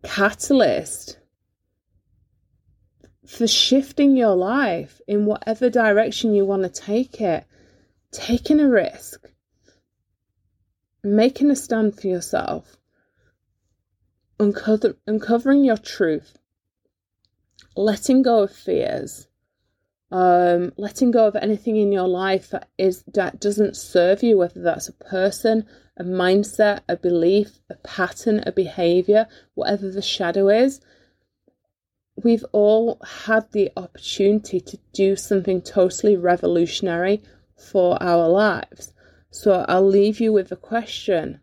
catalyst 0.03 1.19
for 3.25 3.45
shifting 3.45 4.15
your 4.15 4.35
life 4.35 5.01
in 5.05 5.25
whatever 5.25 5.69
direction 5.69 6.33
you 6.33 6.45
want 6.45 6.63
to 6.63 6.69
take 6.69 7.19
it, 7.19 7.45
taking 8.11 8.61
a 8.61 8.69
risk, 8.69 9.29
making 11.03 11.51
a 11.51 11.55
stand 11.55 11.99
for 11.99 12.07
yourself, 12.07 12.77
uncover- 14.39 14.95
uncovering 15.05 15.65
your 15.65 15.77
truth, 15.77 16.37
letting 17.75 18.21
go 18.21 18.43
of 18.43 18.51
fears, 18.51 19.26
um, 20.11 20.71
letting 20.77 21.11
go 21.11 21.27
of 21.27 21.35
anything 21.35 21.75
in 21.75 21.91
your 21.91 22.07
life 22.07 22.49
that 22.51 22.69
is 22.77 23.03
that 23.13 23.39
doesn't 23.39 23.75
serve 23.75 24.23
you, 24.23 24.37
whether 24.37 24.61
that's 24.61 24.87
a 24.87 24.93
person, 24.93 25.65
a 25.97 26.03
mindset, 26.03 26.81
a 26.87 26.95
belief, 26.95 27.59
a 27.69 27.75
pattern, 27.75 28.41
a 28.45 28.51
behavior, 28.51 29.27
whatever 29.55 29.89
the 29.89 30.01
shadow 30.01 30.47
is. 30.49 30.79
We've 32.23 32.45
all 32.51 32.99
had 33.05 33.51
the 33.51 33.71
opportunity 33.75 34.59
to 34.61 34.79
do 34.93 35.15
something 35.15 35.61
totally 35.61 36.15
revolutionary 36.15 37.21
for 37.55 38.01
our 38.01 38.27
lives. 38.27 38.93
So 39.29 39.65
I'll 39.67 39.87
leave 39.87 40.19
you 40.19 40.31
with 40.31 40.51
a 40.51 40.55
question 40.55 41.41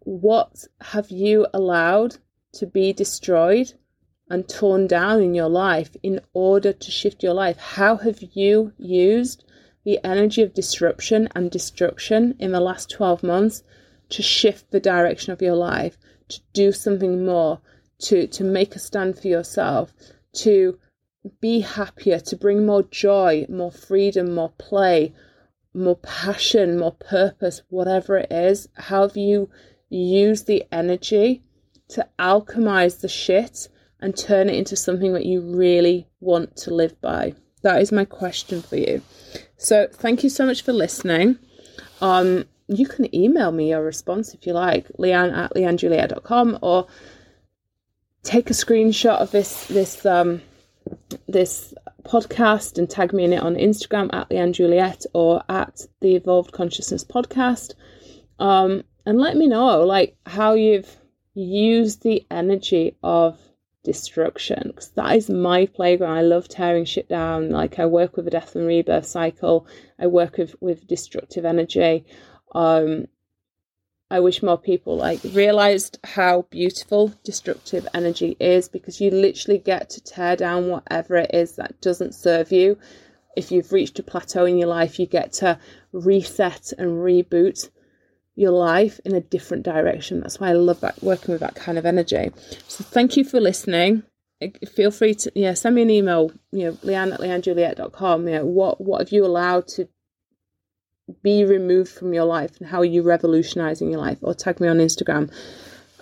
What 0.00 0.66
have 0.80 1.10
you 1.10 1.46
allowed 1.54 2.16
to 2.54 2.66
be 2.66 2.92
destroyed 2.92 3.72
and 4.30 4.48
torn 4.48 4.86
down 4.86 5.22
in 5.22 5.34
your 5.34 5.48
life 5.48 5.96
in 6.02 6.20
order 6.32 6.72
to 6.72 6.90
shift 6.90 7.22
your 7.22 7.34
life? 7.34 7.56
How 7.58 7.96
have 7.96 8.22
you 8.34 8.72
used 8.78 9.44
the 9.84 9.98
energy 10.04 10.42
of 10.42 10.54
disruption 10.54 11.28
and 11.34 11.50
destruction 11.50 12.36
in 12.38 12.52
the 12.52 12.60
last 12.60 12.90
12 12.90 13.22
months 13.22 13.62
to 14.10 14.22
shift 14.22 14.70
the 14.70 14.80
direction 14.80 15.32
of 15.32 15.42
your 15.42 15.56
life, 15.56 15.96
to 16.28 16.40
do 16.52 16.72
something 16.72 17.24
more, 17.24 17.60
to, 17.98 18.26
to 18.26 18.44
make 18.44 18.76
a 18.76 18.78
stand 18.78 19.18
for 19.18 19.28
yourself, 19.28 19.92
to 20.32 20.78
be 21.40 21.60
happier, 21.60 22.18
to 22.20 22.36
bring 22.36 22.66
more 22.66 22.82
joy, 22.82 23.46
more 23.48 23.72
freedom, 23.72 24.34
more 24.34 24.52
play, 24.58 25.12
more 25.74 25.96
passion, 25.96 26.78
more 26.78 26.92
purpose, 26.92 27.62
whatever 27.68 28.18
it 28.18 28.30
is? 28.30 28.68
How 28.74 29.02
have 29.02 29.16
you 29.16 29.48
used 29.88 30.46
the 30.46 30.64
energy 30.70 31.42
to 31.88 32.08
alchemize 32.18 33.00
the 33.00 33.08
shit 33.08 33.68
and 34.02 34.16
turn 34.16 34.50
it 34.50 34.56
into 34.56 34.76
something 34.76 35.14
that 35.14 35.24
you 35.24 35.40
really 35.40 36.06
want 36.20 36.56
to 36.58 36.74
live 36.74 37.00
by? 37.00 37.34
That 37.62 37.80
is 37.80 37.92
my 37.92 38.04
question 38.04 38.60
for 38.60 38.76
you. 38.76 39.00
So 39.56 39.88
thank 39.90 40.24
you 40.24 40.28
so 40.28 40.44
much 40.44 40.62
for 40.62 40.72
listening. 40.72 41.38
Um, 42.00 42.44
you 42.66 42.86
can 42.86 43.14
email 43.14 43.52
me 43.52 43.70
your 43.70 43.82
response 43.82 44.34
if 44.34 44.46
you 44.46 44.52
like, 44.52 44.88
leanne 44.98 45.34
at 45.36 45.54
leannejuliet.com 45.54 46.58
or 46.60 46.88
take 48.22 48.50
a 48.50 48.54
screenshot 48.54 49.18
of 49.18 49.30
this 49.30 49.66
this 49.66 50.06
um 50.06 50.40
this 51.28 51.74
podcast 52.04 52.78
and 52.78 52.88
tag 52.90 53.12
me 53.12 53.24
in 53.24 53.32
it 53.32 53.42
on 53.42 53.54
Instagram 53.54 54.12
at 54.12 54.28
Leanne 54.30 55.06
or 55.14 55.42
at 55.48 55.86
the 56.00 56.16
Evolved 56.16 56.52
Consciousness 56.52 57.04
Podcast. 57.04 57.74
Um, 58.38 58.82
and 59.06 59.18
let 59.18 59.36
me 59.36 59.46
know 59.46 59.84
like 59.84 60.16
how 60.26 60.54
you've 60.54 60.96
used 61.34 62.02
the 62.02 62.26
energy 62.30 62.96
of 63.02 63.38
destruction 63.84 64.62
because 64.68 64.90
that 64.90 65.16
is 65.16 65.28
my 65.28 65.66
playground. 65.66 66.16
I 66.16 66.22
love 66.22 66.48
tearing 66.48 66.84
shit 66.84 67.08
down. 67.08 67.50
Like 67.50 67.78
I 67.78 67.86
work 67.86 68.16
with 68.16 68.26
a 68.26 68.30
death 68.30 68.54
and 68.54 68.66
rebirth 68.66 69.06
cycle. 69.06 69.66
I 69.98 70.06
work 70.06 70.38
with 70.38 70.54
with 70.60 70.86
destructive 70.86 71.44
energy. 71.44 72.04
Um, 72.54 73.06
I 74.10 74.20
wish 74.20 74.42
more 74.42 74.58
people 74.58 74.96
like 74.96 75.20
realized 75.32 75.98
how 76.04 76.42
beautiful 76.50 77.14
destructive 77.24 77.88
energy 77.94 78.36
is 78.38 78.68
because 78.68 79.00
you 79.00 79.10
literally 79.10 79.58
get 79.58 79.88
to 79.90 80.04
tear 80.04 80.36
down 80.36 80.68
whatever 80.68 81.16
it 81.16 81.30
is 81.32 81.56
that 81.56 81.80
doesn't 81.80 82.14
serve 82.14 82.52
you. 82.52 82.78
If 83.36 83.50
you've 83.50 83.72
reached 83.72 83.98
a 83.98 84.02
plateau 84.02 84.44
in 84.44 84.58
your 84.58 84.68
life, 84.68 84.98
you 84.98 85.06
get 85.06 85.32
to 85.34 85.58
reset 85.92 86.74
and 86.76 86.90
reboot 86.90 87.70
your 88.34 88.50
life 88.50 89.00
in 89.04 89.14
a 89.14 89.20
different 89.20 89.62
direction. 89.62 90.20
That's 90.20 90.40
why 90.40 90.50
I 90.50 90.52
love 90.54 90.80
that 90.80 91.02
working 91.02 91.32
with 91.32 91.40
that 91.40 91.54
kind 91.54 91.78
of 91.78 91.86
energy. 91.86 92.30
So 92.68 92.84
thank 92.84 93.16
you 93.16 93.24
for 93.24 93.40
listening. 93.40 94.02
Uh, 94.40 94.48
feel 94.74 94.90
free 94.90 95.14
to 95.14 95.32
yeah 95.34 95.54
send 95.54 95.74
me 95.74 95.82
an 95.82 95.90
email, 95.90 96.32
you 96.50 96.64
know, 96.64 96.72
leanne 96.84 97.12
at 97.12 97.20
leannejuliet.com. 97.20 98.28
You 98.28 98.34
know, 98.34 98.46
what 98.46 98.80
what 98.80 99.00
have 99.00 99.12
you 99.12 99.24
allowed 99.24 99.68
to 99.68 99.88
be 101.22 101.44
removed 101.44 101.92
from 101.92 102.14
your 102.14 102.24
life 102.24 102.58
and 102.58 102.68
how 102.68 102.78
are 102.78 102.84
you 102.84 103.02
revolutionizing 103.02 103.90
your 103.90 104.00
life? 104.00 104.18
Or 104.22 104.34
tag 104.34 104.60
me 104.60 104.68
on 104.68 104.78
Instagram. 104.78 105.32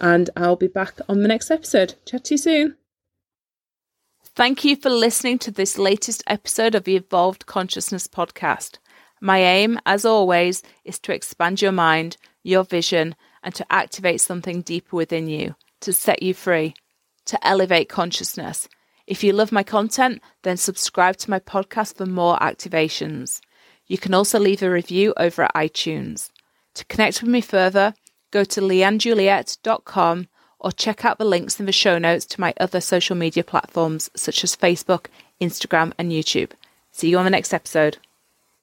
And 0.01 0.31
I'll 0.37 0.57
be 0.57 0.69
back 0.69 0.99
on 1.09 1.21
the 1.21 1.29
next 1.29 1.51
episode. 1.51 1.95
Chat 2.07 2.25
to 2.25 2.35
you 2.35 2.39
soon. 2.39 2.77
Thank 4.35 4.65
you 4.65 4.77
for 4.77 4.89
listening 4.89 5.39
to 5.41 5.51
this 5.51 5.77
latest 5.77 6.23
episode 6.27 6.75
of 6.75 6.85
the 6.85 6.97
Evolved 6.97 7.47
Consciousness 7.47 8.07
podcast. 8.07 8.79
My 9.21 9.39
aim, 9.39 9.79
as 9.85 10.05
always, 10.05 10.63
is 10.85 10.99
to 11.01 11.13
expand 11.13 11.61
your 11.61 11.73
mind, 11.73 12.17
your 12.43 12.65
vision, 12.65 13.15
and 13.43 13.55
to 13.55 13.67
activate 13.71 14.21
something 14.21 14.63
deeper 14.63 14.97
within 14.97 15.29
you, 15.29 15.55
to 15.81 15.93
set 15.93 16.23
you 16.23 16.35
free, 16.35 16.75
to 17.27 17.47
elevate 17.47 17.89
consciousness. 17.89 18.69
If 19.07 19.23
you 19.25 19.33
love 19.33 19.53
my 19.53 19.63
content, 19.63 20.23
then 20.43 20.57
subscribe 20.57 21.17
to 21.19 21.31
my 21.31 21.39
podcast 21.39 21.97
for 21.97 22.07
more 22.07 22.39
activations. 22.39 23.41
You 23.87 23.99
can 23.99 24.15
also 24.15 24.39
leave 24.39 24.63
a 24.63 24.71
review 24.71 25.13
over 25.17 25.43
at 25.43 25.55
iTunes. 25.55 26.31
To 26.75 26.85
connect 26.85 27.21
with 27.21 27.31
me 27.31 27.41
further, 27.41 27.95
go 28.31 28.45
to 28.45 28.61
leannejuliet.com 28.61 30.29
or 30.61 30.73
check 30.73 31.05
out 31.05 31.19
the 31.19 31.25
links 31.25 31.59
in 31.59 31.67
the 31.67 31.73
show 31.73 31.99
notes 31.99 32.25
to 32.27 32.41
my 32.41 32.55
other 32.61 32.81
social 32.81 33.17
media 33.17 33.43
platforms 33.43 34.11
such 34.15 34.45
as 34.45 34.55
Facebook, 34.55 35.07
Instagram, 35.41 35.93
and 35.99 36.13
YouTube. 36.13 36.53
See 36.93 37.09
you 37.09 37.19
on 37.19 37.25
the 37.25 37.31
next 37.31 37.53
episode. 37.53 37.99